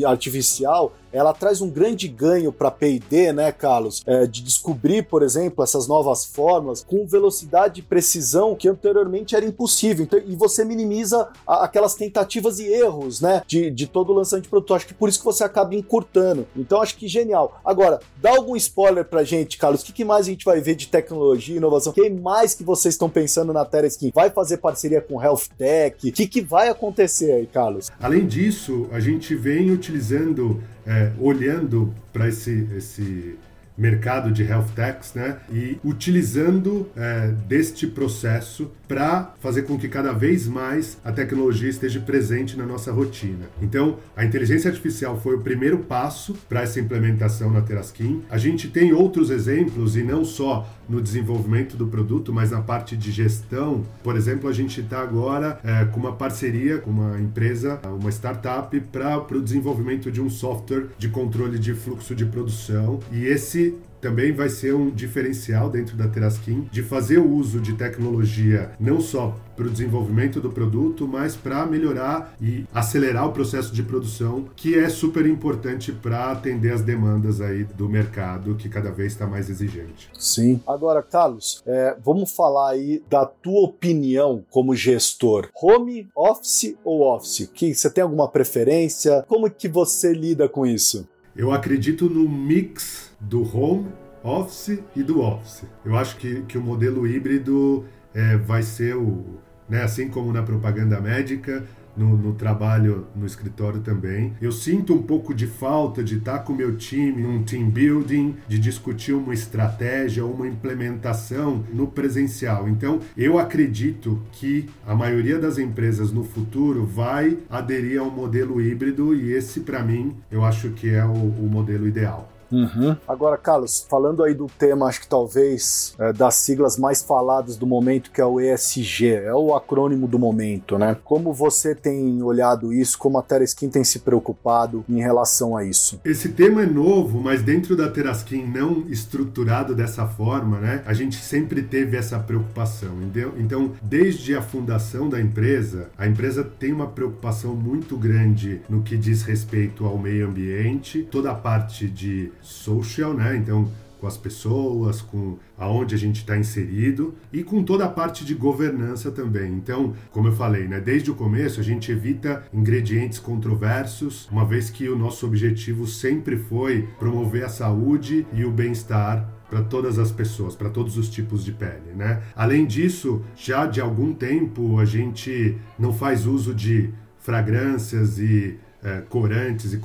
artificial 0.06 0.94
ela 1.12 1.34
traz 1.34 1.62
um 1.62 1.70
grande 1.70 2.08
ganho 2.08 2.52
para 2.52 2.72
P&D, 2.72 3.34
né, 3.34 3.52
Carlos? 3.52 4.02
É, 4.06 4.26
de 4.26 4.42
descobrir, 4.42 5.04
por 5.04 5.24
exemplo, 5.24 5.64
essas 5.64 5.88
novas 5.88 6.26
fórmulas 6.26 6.84
com 6.84 7.06
velocidade 7.06 7.80
e 7.80 7.84
precisão 7.84 8.56
que 8.56 8.68
anteriormente 8.68 9.36
era 9.36 9.46
impossível. 9.46 10.04
Então, 10.04 10.20
e 10.26 10.36
você 10.36 10.64
minimiza 10.64 11.30
a, 11.46 11.66
aquelas 11.66 11.96
tentativas 11.96 12.60
e 12.60 12.68
erros, 12.68 13.22
né, 13.22 13.42
de, 13.48 13.70
de 13.70 13.88
todo 13.88 14.12
o 14.12 14.16
lançamento 14.16 14.44
de 14.44 14.50
produto. 14.50 14.74
Acho 14.74 14.88
que 14.88 14.94
por 14.94 15.10
isso 15.10 15.20
que 15.20 15.26
você 15.26 15.44
acaba 15.44 15.76
encurtando. 15.76 16.48
Então, 16.56 16.82
acho 16.82 16.96
que 16.98 17.08
genial. 17.08 17.60
Agora, 17.64 18.00
dá 18.18 18.32
algum 18.32 18.56
spoiler 18.56 19.06
pra 19.06 19.24
gente, 19.24 19.58
Carlos. 19.58 19.82
O 19.82 19.86
que, 19.86 19.94
que 19.94 20.06
mais 20.06 20.28
a 20.28 20.30
gente 20.30 20.46
vai 20.46 20.62
ver 20.62 20.76
de 20.76 20.88
tecnologia 20.88 21.56
e 21.56 21.58
inovação? 21.58 21.94
Quem 21.94 22.10
mais 22.10 22.54
que 22.54 22.64
vocês 22.64 22.94
estão 22.94 23.10
pensando 23.10 23.54
na 23.54 23.66
Terra 23.66 23.88
Skin? 23.88 24.12
Vai 24.14 24.30
fazer 24.30 24.58
parceria 24.58 25.02
com 25.02 25.22
Health 25.22 25.50
Tech? 25.58 26.10
O 26.10 26.12
que, 26.12 26.28
que 26.28 26.42
vai 26.42 26.70
acontecer 26.70 27.32
aí, 27.32 27.48
Carlos? 27.48 27.92
Além 28.00 28.26
disso, 28.26 28.88
a 28.92 29.00
gente 29.00 29.36
vem 29.36 29.72
utilizando 29.72 30.62
é, 30.86 31.12
olhando 31.20 31.94
para 32.12 32.28
esse, 32.28 32.68
esse 32.76 33.38
mercado 33.78 34.32
de 34.32 34.44
health 34.44 34.70
techs, 34.76 35.14
né? 35.14 35.38
E 35.52 35.80
utilizando 35.84 36.90
é, 36.96 37.30
deste 37.48 37.88
processo 37.88 38.72
para 38.92 39.36
fazer 39.40 39.62
com 39.62 39.78
que 39.78 39.88
cada 39.88 40.12
vez 40.12 40.50
mais 40.50 40.98
a 41.02 41.14
tecnologia 41.14 41.70
esteja 41.70 42.02
presente 42.02 42.58
na 42.58 42.66
nossa 42.66 42.92
rotina. 42.92 43.46
Então, 43.62 43.98
a 44.18 44.26
inteligência 44.26 44.70
artificial 44.70 45.18
foi 45.18 45.36
o 45.36 45.40
primeiro 45.40 45.78
passo 45.78 46.36
para 46.50 46.62
essa 46.62 46.78
implementação 46.78 47.50
na 47.50 47.62
Teraskin. 47.62 48.22
A 48.30 48.38
gente 48.38 48.68
tem 48.68 48.92
outros 48.92 49.30
exemplos 49.30 49.96
e 49.96 50.04
não 50.04 50.26
só 50.26 50.70
no 50.90 51.02
desenvolvimento 51.02 51.78
do 51.78 51.88
produto, 51.88 52.34
mas 52.34 52.52
na 52.52 52.60
parte 52.60 52.98
de 52.98 53.12
gestão. 53.12 53.86
Por 54.04 54.18
exemplo, 54.18 54.50
a 54.50 54.54
gente 54.54 54.82
está 54.82 55.00
agora 55.00 55.58
é, 55.64 55.86
com 55.86 55.98
uma 55.98 56.12
parceria 56.12 56.78
com 56.78 56.92
uma 56.92 57.18
empresa, 57.18 57.80
uma 57.98 58.10
startup, 58.10 58.78
para 58.92 59.26
o 59.32 59.42
desenvolvimento 59.42 60.12
de 60.12 60.22
um 60.22 60.30
software 60.30 60.88
de 60.98 61.08
controle 61.08 61.58
de 61.58 61.74
fluxo 61.74 62.14
de 62.14 62.26
produção. 62.26 63.00
E 63.10 63.24
esse 63.24 63.74
também 64.02 64.34
vai 64.34 64.50
ser 64.50 64.74
um 64.74 64.90
diferencial 64.90 65.70
dentro 65.70 65.96
da 65.96 66.08
Teraskin 66.08 66.68
de 66.72 66.82
fazer 66.82 67.20
o 67.20 67.30
uso 67.30 67.62
de 67.62 67.74
tecnologia 67.74 68.72
não 68.80 69.00
só 69.00 69.38
para 69.56 69.68
o 69.68 69.70
desenvolvimento 69.70 70.42
do 70.42 70.50
produto, 70.50 71.08
mas 71.08 71.36
para 71.36 71.66
melhorar 71.68 72.34
e 72.42 72.66
acelerar 72.74 73.28
o 73.28 73.32
processo 73.32 73.74
de 73.74 73.84
produção, 73.84 74.46
que 74.56 74.78
é 74.78 74.90
super 74.90 75.28
importante 75.28 75.92
para 75.92 76.32
atender 76.32 76.74
as 76.74 76.82
demandas 76.82 77.40
aí 77.40 77.64
do 77.64 77.88
mercado, 77.88 78.56
que 78.56 78.68
cada 78.68 78.92
vez 78.92 79.12
está 79.12 79.28
mais 79.28 79.50
exigente. 79.50 80.10
Sim. 80.18 80.60
Agora, 80.66 81.04
Carlos, 81.04 81.62
é, 81.68 81.96
vamos 82.04 82.32
falar 82.32 82.72
aí 82.72 83.04
da 83.08 83.26
tua 83.26 83.62
opinião 83.62 84.44
como 84.50 84.76
gestor. 84.76 85.50
Home, 85.62 86.10
office 86.16 86.76
ou 86.84 87.02
office? 87.02 87.50
Que 87.54 87.76
você 87.76 87.90
tem 87.90 88.04
alguma 88.04 88.28
preferência? 88.28 89.24
Como 89.28 89.50
que 89.50 89.68
você 89.68 90.12
lida 90.12 90.50
com 90.50 90.66
isso? 90.66 91.08
Eu 91.36 91.52
acredito 91.52 92.10
no 92.10 92.28
mix 92.28 93.11
do 93.22 93.44
home 93.44 93.88
office 94.24 94.80
e 94.96 95.02
do 95.02 95.22
office. 95.22 95.64
Eu 95.86 95.98
acho 95.98 96.18
que, 96.18 96.42
que 96.42 96.58
o 96.58 96.62
modelo 96.62 97.08
híbrido 97.08 97.86
é, 98.14 98.36
vai 98.36 98.62
ser 98.62 98.96
o 98.96 99.40
né? 99.72 99.84
Assim 99.84 100.10
como 100.10 100.34
na 100.34 100.44
propaganda 100.44 101.00
médica, 101.00 101.64
no, 101.96 102.18
no, 102.18 102.34
trabalho 102.34 103.08
no 103.16 103.26
escritório 103.26 103.80
também. 103.80 104.34
Eu 104.42 104.52
sinto 104.52 104.94
um 104.94 105.02
pouco 105.02 105.34
de 105.34 105.48
falta 105.48 106.04
de 106.04 106.18
estar 106.18 106.40
com 106.40 106.54
o 106.54 106.56
meu 106.56 106.76
time 106.76 107.22
num 107.22 107.44
team 107.44 107.70
building, 107.70 108.36
de 108.48 108.60
discutir 108.60 109.14
uma 109.14 109.34
estratégia 109.34 110.26
uma 110.26 110.48
implementação 110.48 111.64
no 111.74 111.88
presencial. 111.88 112.68
Então, 112.68 113.00
eu 113.18 113.40
acredito 113.40 114.22
que 114.32 114.70
a 114.86 114.94
maioria 114.94 115.40
das 115.40 115.58
empresas 115.58 116.12
no 116.12 116.24
futuro 116.24 116.86
vai 116.86 117.38
aderir 117.50 118.00
ao 118.00 118.12
modelo 118.12 118.62
híbrido 118.62 119.14
e 119.14 119.32
esse, 119.34 119.62
para 119.62 119.84
mim, 119.84 120.16
eu 120.30 120.44
acho 120.44 120.72
que 120.72 120.90
é 120.90 121.06
o, 121.06 121.12
o 121.12 121.50
modelo 121.50 121.88
ideal. 121.88 122.32
Uhum. 122.52 122.96
Agora, 123.08 123.38
Carlos, 123.38 123.86
falando 123.90 124.24
aí 124.24 124.34
do 124.34 124.48
tema, 124.48 124.88
acho 124.88 125.02
que 125.02 125.08
talvez 125.08 125.96
é, 125.98 126.12
das 126.12 126.36
siglas 126.36 126.78
mais 126.78 127.02
faladas 127.02 127.58
do 127.58 127.66
momento, 127.66 128.12
que 128.12 128.20
é 128.20 128.26
o 128.26 128.40
ESG, 128.40 129.14
é 129.14 129.34
o 129.34 129.56
acrônimo 129.56 130.08
do 130.08 130.20
momento, 130.20 130.78
né? 130.78 130.98
Como 131.04 131.34
você 131.34 131.74
tem 131.74 132.22
olhado 132.22 132.74
isso, 132.74 132.98
como 132.98 133.18
a 133.18 133.22
Tereskin 133.22 133.70
tem 133.70 133.84
se 133.84 134.00
preocupado 134.00 134.84
em 134.90 135.02
relação 135.02 135.56
a 135.56 135.64
isso? 135.64 136.00
Esse 136.04 136.30
tema 136.30 136.64
é 136.64 136.66
novo, 136.66 137.20
mas 137.22 137.42
dentro 137.42 137.76
da 137.76 137.90
Teraskin 137.90 138.46
não 138.46 138.86
estruturado 138.90 139.74
dessa 139.74 140.06
forma, 140.06 140.60
né? 140.60 140.84
A 140.86 140.94
gente 140.94 141.18
sempre 141.18 141.62
teve 141.62 141.98
essa 141.98 142.20
preocupação, 142.20 142.96
entendeu? 143.02 143.34
Então, 143.38 143.72
desde 143.82 144.36
a 144.36 144.42
fundação 144.42 145.08
da 145.08 145.20
empresa, 145.20 145.90
a 145.98 146.08
empresa 146.08 146.44
tem 146.44 146.74
uma 146.74 146.88
preocupação 146.88 147.56
muito 147.56 147.98
grande 147.98 148.62
no 148.70 148.82
que 148.82 148.98
diz 148.98 149.24
respeito 149.24 149.86
ao 149.86 149.98
meio 149.98 150.28
ambiente, 150.28 151.08
toda 151.10 151.32
a 151.32 151.36
parte 151.36 151.88
de 151.88 152.32
social, 152.42 153.14
né? 153.14 153.36
Então, 153.38 153.70
com 154.02 154.08
as 154.08 154.18
pessoas, 154.18 155.00
com 155.00 155.38
aonde 155.56 155.94
a 155.94 155.98
gente 155.98 156.22
está 156.22 156.36
inserido 156.36 157.14
e 157.32 157.44
com 157.44 157.64
toda 157.64 157.86
a 157.86 157.88
parte 157.88 158.26
de 158.26 158.34
governança 158.34 159.12
também. 159.12 159.54
Então, 159.54 159.94
como 160.10 160.28
eu 160.28 160.34
falei, 160.34 160.68
né, 160.68 160.80
desde 160.80 161.12
o 161.12 161.16
começo 161.16 161.60
a 161.60 161.64
gente 161.64 161.92
evita 161.92 162.44
ingredientes 162.52 163.20
controversos, 163.20 164.28
uma 164.32 164.44
vez 164.44 164.72
que 164.72 164.90
o 164.90 164.98
nosso 164.98 165.26
objetivo 165.28 165.86
sempre 165.86 166.36
foi 166.36 166.90
promover 166.98 167.46
a 167.46 167.50
saúde 167.50 168.26
e 168.34 168.44
o 168.44 168.50
bem-estar 168.50 169.30
para 169.48 169.62
todas 169.62 170.00
as 170.00 170.12
pessoas, 170.12 170.56
para 170.56 170.70
todos 170.70 170.98
os 170.98 171.08
tipos 171.10 171.46
de 171.46 171.52
pele, 171.52 171.94
né? 171.96 172.24
Além 172.36 172.66
disso, 172.66 173.22
já 173.36 173.68
de 173.68 173.80
algum 173.80 174.14
tempo 174.14 174.80
a 174.80 174.86
gente 174.86 175.58
não 175.78 175.94
faz 175.94 176.26
uso 176.26 176.56
de 176.56 176.90
fragrâncias 177.20 178.18
e 178.18 178.58
é, 178.84 179.02
corantes 179.02 179.74
e 179.74 179.82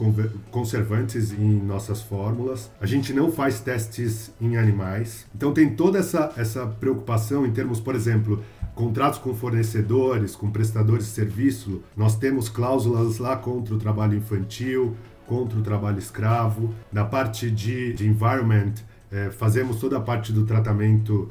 conservantes 0.50 1.32
em 1.32 1.60
nossas 1.62 2.00
fórmulas. 2.00 2.70
A 2.80 2.86
gente 2.86 3.12
não 3.12 3.30
faz 3.30 3.60
testes 3.60 4.32
em 4.40 4.56
animais. 4.56 5.26
Então 5.34 5.52
tem 5.52 5.74
toda 5.74 5.98
essa, 5.98 6.32
essa 6.36 6.66
preocupação 6.66 7.46
em 7.46 7.50
termos, 7.50 7.80
por 7.80 7.94
exemplo, 7.94 8.42
contratos 8.74 9.18
com 9.18 9.34
fornecedores, 9.34 10.34
com 10.34 10.50
prestadores 10.50 11.06
de 11.06 11.12
serviço. 11.12 11.82
Nós 11.96 12.16
temos 12.16 12.48
cláusulas 12.48 13.18
lá 13.18 13.36
contra 13.36 13.74
o 13.74 13.78
trabalho 13.78 14.16
infantil, 14.16 14.96
contra 15.26 15.58
o 15.58 15.62
trabalho 15.62 15.98
escravo. 15.98 16.74
Na 16.92 17.04
parte 17.04 17.50
de, 17.50 17.92
de 17.92 18.06
environment, 18.06 18.74
é, 19.10 19.30
fazemos 19.30 19.78
toda 19.78 19.98
a 19.98 20.00
parte 20.00 20.32
do 20.32 20.44
tratamento 20.44 21.28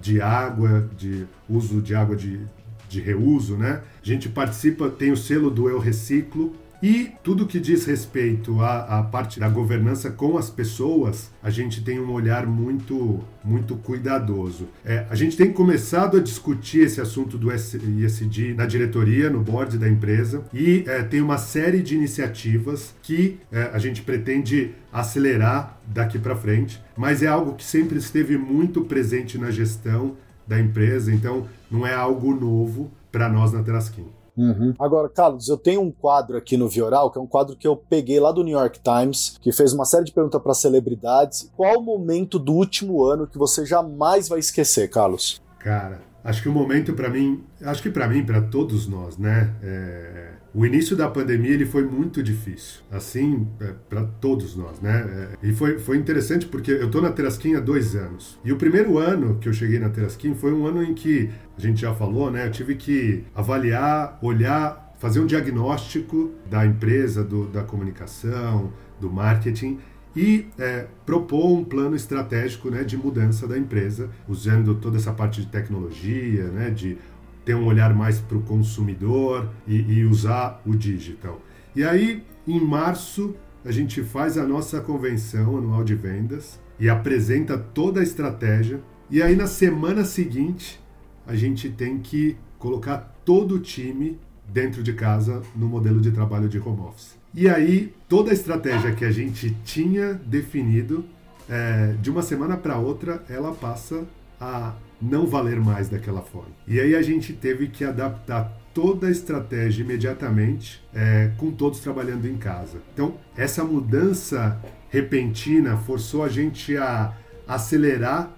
de 0.00 0.20
água, 0.20 0.88
de 0.96 1.26
uso 1.48 1.80
de 1.80 1.94
água 1.94 2.14
de, 2.14 2.40
de 2.88 3.00
reuso, 3.00 3.56
né? 3.56 3.82
A 4.02 4.06
gente 4.06 4.28
participa, 4.28 4.88
tem 4.88 5.12
o 5.12 5.16
selo 5.16 5.50
do 5.50 5.68
Eu 5.68 5.78
Reciclo, 5.78 6.54
e 6.82 7.12
tudo 7.22 7.46
que 7.46 7.60
diz 7.60 7.84
respeito 7.84 8.60
à, 8.60 8.98
à, 8.98 9.02
parte 9.04 9.38
da 9.38 9.48
governança 9.48 10.10
com 10.10 10.36
as 10.36 10.50
pessoas, 10.50 11.30
a 11.40 11.48
gente 11.48 11.84
tem 11.84 12.00
um 12.00 12.10
olhar 12.10 12.44
muito, 12.44 13.20
muito 13.44 13.76
cuidadoso. 13.76 14.66
É, 14.84 15.06
a 15.08 15.14
gente 15.14 15.36
tem 15.36 15.52
começado 15.52 16.16
a 16.16 16.20
discutir 16.20 16.80
esse 16.80 17.00
assunto 17.00 17.38
do 17.38 17.52
ESG 17.52 18.54
na 18.54 18.66
diretoria, 18.66 19.30
no 19.30 19.40
board 19.40 19.78
da 19.78 19.88
empresa, 19.88 20.44
e 20.52 20.82
é, 20.88 21.04
tem 21.04 21.20
uma 21.20 21.38
série 21.38 21.82
de 21.82 21.94
iniciativas 21.94 22.94
que 23.00 23.38
é, 23.52 23.70
a 23.72 23.78
gente 23.78 24.02
pretende 24.02 24.74
acelerar 24.92 25.80
daqui 25.86 26.18
para 26.18 26.34
frente, 26.34 26.82
mas 26.96 27.22
é 27.22 27.28
algo 27.28 27.54
que 27.54 27.64
sempre 27.64 27.98
esteve 27.98 28.36
muito 28.36 28.82
presente 28.82 29.38
na 29.38 29.52
gestão 29.52 30.16
da 30.46 30.58
empresa, 30.58 31.14
então 31.14 31.46
não 31.70 31.86
é 31.86 31.94
algo 31.94 32.34
novo 32.34 32.90
para 33.12 33.28
nós 33.28 33.52
na 33.52 33.62
Teraskin. 33.62 34.21
Uhum. 34.36 34.74
Agora, 34.78 35.08
Carlos, 35.08 35.48
eu 35.48 35.56
tenho 35.56 35.82
um 35.82 35.90
quadro 35.90 36.36
aqui 36.36 36.56
no 36.56 36.68
Vioral, 36.68 37.10
que 37.10 37.18
é 37.18 37.20
um 37.20 37.26
quadro 37.26 37.56
que 37.56 37.66
eu 37.66 37.76
peguei 37.76 38.18
lá 38.18 38.32
do 38.32 38.42
New 38.42 38.58
York 38.58 38.80
Times, 38.80 39.36
que 39.40 39.52
fez 39.52 39.72
uma 39.72 39.84
série 39.84 40.04
de 40.04 40.12
perguntas 40.12 40.40
para 40.40 40.54
celebridades. 40.54 41.50
Qual 41.56 41.78
o 41.78 41.82
momento 41.82 42.38
do 42.38 42.52
último 42.52 43.04
ano 43.04 43.26
que 43.26 43.38
você 43.38 43.66
jamais 43.66 44.28
vai 44.28 44.38
esquecer, 44.38 44.88
Carlos? 44.88 45.40
Cara, 45.58 46.00
acho 46.24 46.42
que 46.42 46.48
o 46.48 46.52
momento 46.52 46.94
para 46.94 47.08
mim, 47.08 47.44
acho 47.62 47.82
que 47.82 47.90
para 47.90 48.08
mim, 48.08 48.24
para 48.24 48.40
todos 48.40 48.88
nós, 48.88 49.18
né? 49.18 49.54
É 49.62 50.41
o 50.54 50.66
início 50.66 50.94
da 50.94 51.08
pandemia 51.08 51.52
ele 51.52 51.64
foi 51.64 51.82
muito 51.84 52.22
difícil, 52.22 52.82
assim, 52.90 53.48
é, 53.60 53.72
para 53.88 54.04
todos 54.04 54.54
nós, 54.54 54.80
né? 54.80 55.36
É, 55.42 55.48
e 55.48 55.52
foi, 55.52 55.78
foi 55.78 55.96
interessante 55.96 56.46
porque 56.46 56.70
eu 56.70 56.86
estou 56.86 57.00
na 57.00 57.10
Terasquim 57.10 57.54
há 57.54 57.60
dois 57.60 57.96
anos. 57.96 58.38
E 58.44 58.52
o 58.52 58.56
primeiro 58.56 58.98
ano 58.98 59.38
que 59.38 59.48
eu 59.48 59.52
cheguei 59.52 59.78
na 59.78 59.88
Terasquim 59.88 60.34
foi 60.34 60.52
um 60.52 60.66
ano 60.66 60.82
em 60.82 60.92
que, 60.92 61.30
a 61.56 61.60
gente 61.60 61.80
já 61.80 61.94
falou, 61.94 62.30
né? 62.30 62.46
Eu 62.46 62.50
tive 62.50 62.74
que 62.74 63.24
avaliar, 63.34 64.18
olhar, 64.20 64.94
fazer 64.98 65.20
um 65.20 65.26
diagnóstico 65.26 66.32
da 66.50 66.66
empresa, 66.66 67.24
do, 67.24 67.46
da 67.46 67.62
comunicação, 67.62 68.72
do 69.00 69.10
marketing 69.10 69.78
e 70.14 70.46
é, 70.58 70.86
propor 71.06 71.58
um 71.58 71.64
plano 71.64 71.96
estratégico 71.96 72.70
né, 72.70 72.84
de 72.84 72.96
mudança 72.96 73.48
da 73.48 73.56
empresa, 73.56 74.10
usando 74.28 74.74
toda 74.74 74.98
essa 74.98 75.12
parte 75.12 75.40
de 75.40 75.46
tecnologia, 75.46 76.44
né, 76.44 76.70
de 76.70 76.98
ter 77.44 77.54
um 77.54 77.66
olhar 77.66 77.94
mais 77.94 78.20
para 78.20 78.36
o 78.36 78.42
consumidor 78.42 79.48
e, 79.66 79.76
e 79.80 80.04
usar 80.04 80.60
o 80.64 80.74
digital. 80.74 81.40
E 81.74 81.82
aí, 81.82 82.22
em 82.46 82.60
março, 82.60 83.34
a 83.64 83.70
gente 83.70 84.02
faz 84.02 84.36
a 84.36 84.46
nossa 84.46 84.80
convenção 84.80 85.56
anual 85.56 85.84
de 85.84 85.94
vendas 85.94 86.60
e 86.78 86.88
apresenta 86.88 87.56
toda 87.56 88.00
a 88.00 88.02
estratégia. 88.02 88.80
E 89.10 89.22
aí, 89.22 89.36
na 89.36 89.46
semana 89.46 90.04
seguinte, 90.04 90.80
a 91.26 91.34
gente 91.34 91.70
tem 91.70 91.98
que 91.98 92.36
colocar 92.58 93.20
todo 93.24 93.56
o 93.56 93.58
time 93.60 94.18
dentro 94.48 94.82
de 94.82 94.92
casa 94.92 95.42
no 95.56 95.66
modelo 95.66 96.00
de 96.00 96.10
trabalho 96.10 96.48
de 96.48 96.58
home 96.58 96.80
office. 96.80 97.16
E 97.34 97.48
aí, 97.48 97.94
toda 98.08 98.30
a 98.30 98.34
estratégia 98.34 98.92
que 98.92 99.04
a 99.04 99.10
gente 99.10 99.56
tinha 99.64 100.14
definido, 100.14 101.04
é, 101.48 101.94
de 102.00 102.10
uma 102.10 102.22
semana 102.22 102.56
para 102.56 102.76
outra, 102.76 103.24
ela 103.28 103.52
passa 103.52 104.04
a 104.40 104.74
não 105.02 105.26
valer 105.26 105.60
mais 105.60 105.88
daquela 105.88 106.22
forma. 106.22 106.52
E 106.66 106.80
aí 106.80 106.94
a 106.94 107.02
gente 107.02 107.32
teve 107.32 107.66
que 107.68 107.84
adaptar 107.84 108.52
toda 108.72 109.08
a 109.08 109.10
estratégia 109.10 109.82
imediatamente, 109.82 110.82
é, 110.94 111.32
com 111.36 111.50
todos 111.50 111.80
trabalhando 111.80 112.26
em 112.26 112.36
casa. 112.36 112.78
Então, 112.94 113.14
essa 113.36 113.64
mudança 113.64 114.58
repentina 114.88 115.76
forçou 115.76 116.22
a 116.22 116.28
gente 116.28 116.76
a 116.76 117.12
acelerar 117.46 118.30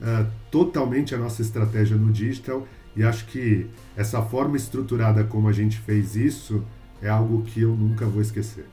uh, 0.00 0.26
totalmente 0.50 1.14
a 1.14 1.18
nossa 1.18 1.42
estratégia 1.42 1.96
no 1.96 2.12
digital 2.12 2.66
e 2.96 3.02
acho 3.02 3.26
que 3.26 3.66
essa 3.96 4.22
forma 4.22 4.56
estruturada 4.56 5.22
como 5.24 5.48
a 5.48 5.52
gente 5.52 5.78
fez 5.78 6.16
isso 6.16 6.64
é 7.02 7.08
algo 7.08 7.42
que 7.42 7.60
eu 7.60 7.76
nunca 7.76 8.06
vou 8.06 8.22
esquecer. 8.22 8.64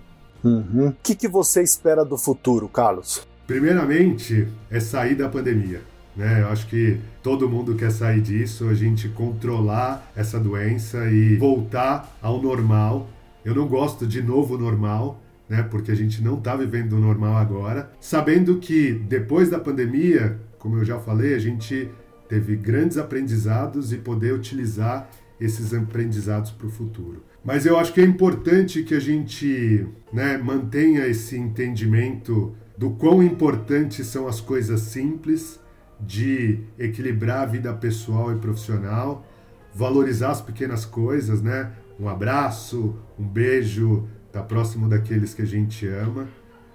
Uhum. 0.44 0.90
O 0.90 0.96
que, 1.04 1.16
que 1.16 1.28
você 1.28 1.62
espera 1.62 2.06
do 2.06 2.18
futuro, 2.18 2.68
Carlos? 2.70 3.28
Primeiramente, 3.46 4.48
é 4.70 4.80
sair 4.80 5.16
da 5.16 5.28
pandemia. 5.28 5.82
Né? 6.16 6.42
Eu 6.42 6.50
acho 6.50 6.68
que 6.68 6.98
todo 7.22 7.50
mundo 7.50 7.76
quer 7.76 7.92
sair 7.92 8.22
disso, 8.22 8.70
a 8.70 8.74
gente 8.74 9.10
controlar 9.10 10.12
essa 10.16 10.40
doença 10.40 11.10
e 11.10 11.38
voltar 11.38 12.18
ao 12.22 12.42
normal. 12.42 13.10
Eu 13.44 13.56
não 13.56 13.68
gosto 13.68 14.06
de 14.06 14.22
novo 14.22 14.58
normal, 14.58 15.22
né? 15.50 15.64
Porque 15.64 15.92
a 15.92 15.96
gente 15.96 16.22
não 16.24 16.38
está 16.38 16.56
vivendo 16.56 16.94
o 16.94 17.00
normal 17.00 17.38
agora, 17.38 17.92
sabendo 18.00 18.58
que 18.58 18.94
depois 18.94 19.50
da 19.50 19.60
pandemia, 19.60 20.40
como 20.58 20.78
eu 20.78 20.86
já 20.86 21.00
falei, 21.00 21.34
a 21.34 21.40
gente 21.40 21.90
teve 22.30 22.56
grandes 22.56 22.98
aprendizados 22.98 23.92
e 23.92 23.98
poder 23.98 24.34
utilizar 24.34 25.10
esses 25.40 25.74
aprendizados 25.74 26.52
para 26.52 26.68
o 26.68 26.70
futuro. 26.70 27.24
Mas 27.44 27.66
eu 27.66 27.78
acho 27.78 27.92
que 27.92 28.00
é 28.00 28.06
importante 28.06 28.84
que 28.84 28.96
a 28.96 29.00
gente 29.00 29.86
né, 30.12 30.38
mantenha 30.38 31.06
esse 31.06 31.36
entendimento 31.36 32.56
do 32.78 32.92
quão 32.92 33.22
importantes 33.22 34.08
são 34.08 34.28
as 34.28 34.40
coisas 34.40 34.82
simples 34.82 35.60
de 36.00 36.60
equilibrar 36.78 37.42
a 37.42 37.46
vida 37.46 37.74
pessoal 37.74 38.32
e 38.32 38.40
profissional, 38.40 39.26
valorizar 39.74 40.32
as 40.32 40.42
pequenas 40.42 40.86
coisas, 40.86 41.42
né? 41.42 41.72
Um 42.00 42.10
abraço, 42.10 42.96
um 43.18 43.28
beijo, 43.28 44.08
estar 44.28 44.42
tá 44.42 44.46
próximo 44.46 44.90
daqueles 44.90 45.34
que 45.34 45.42
a 45.42 45.46
gente 45.46 45.88
ama. 45.88 46.28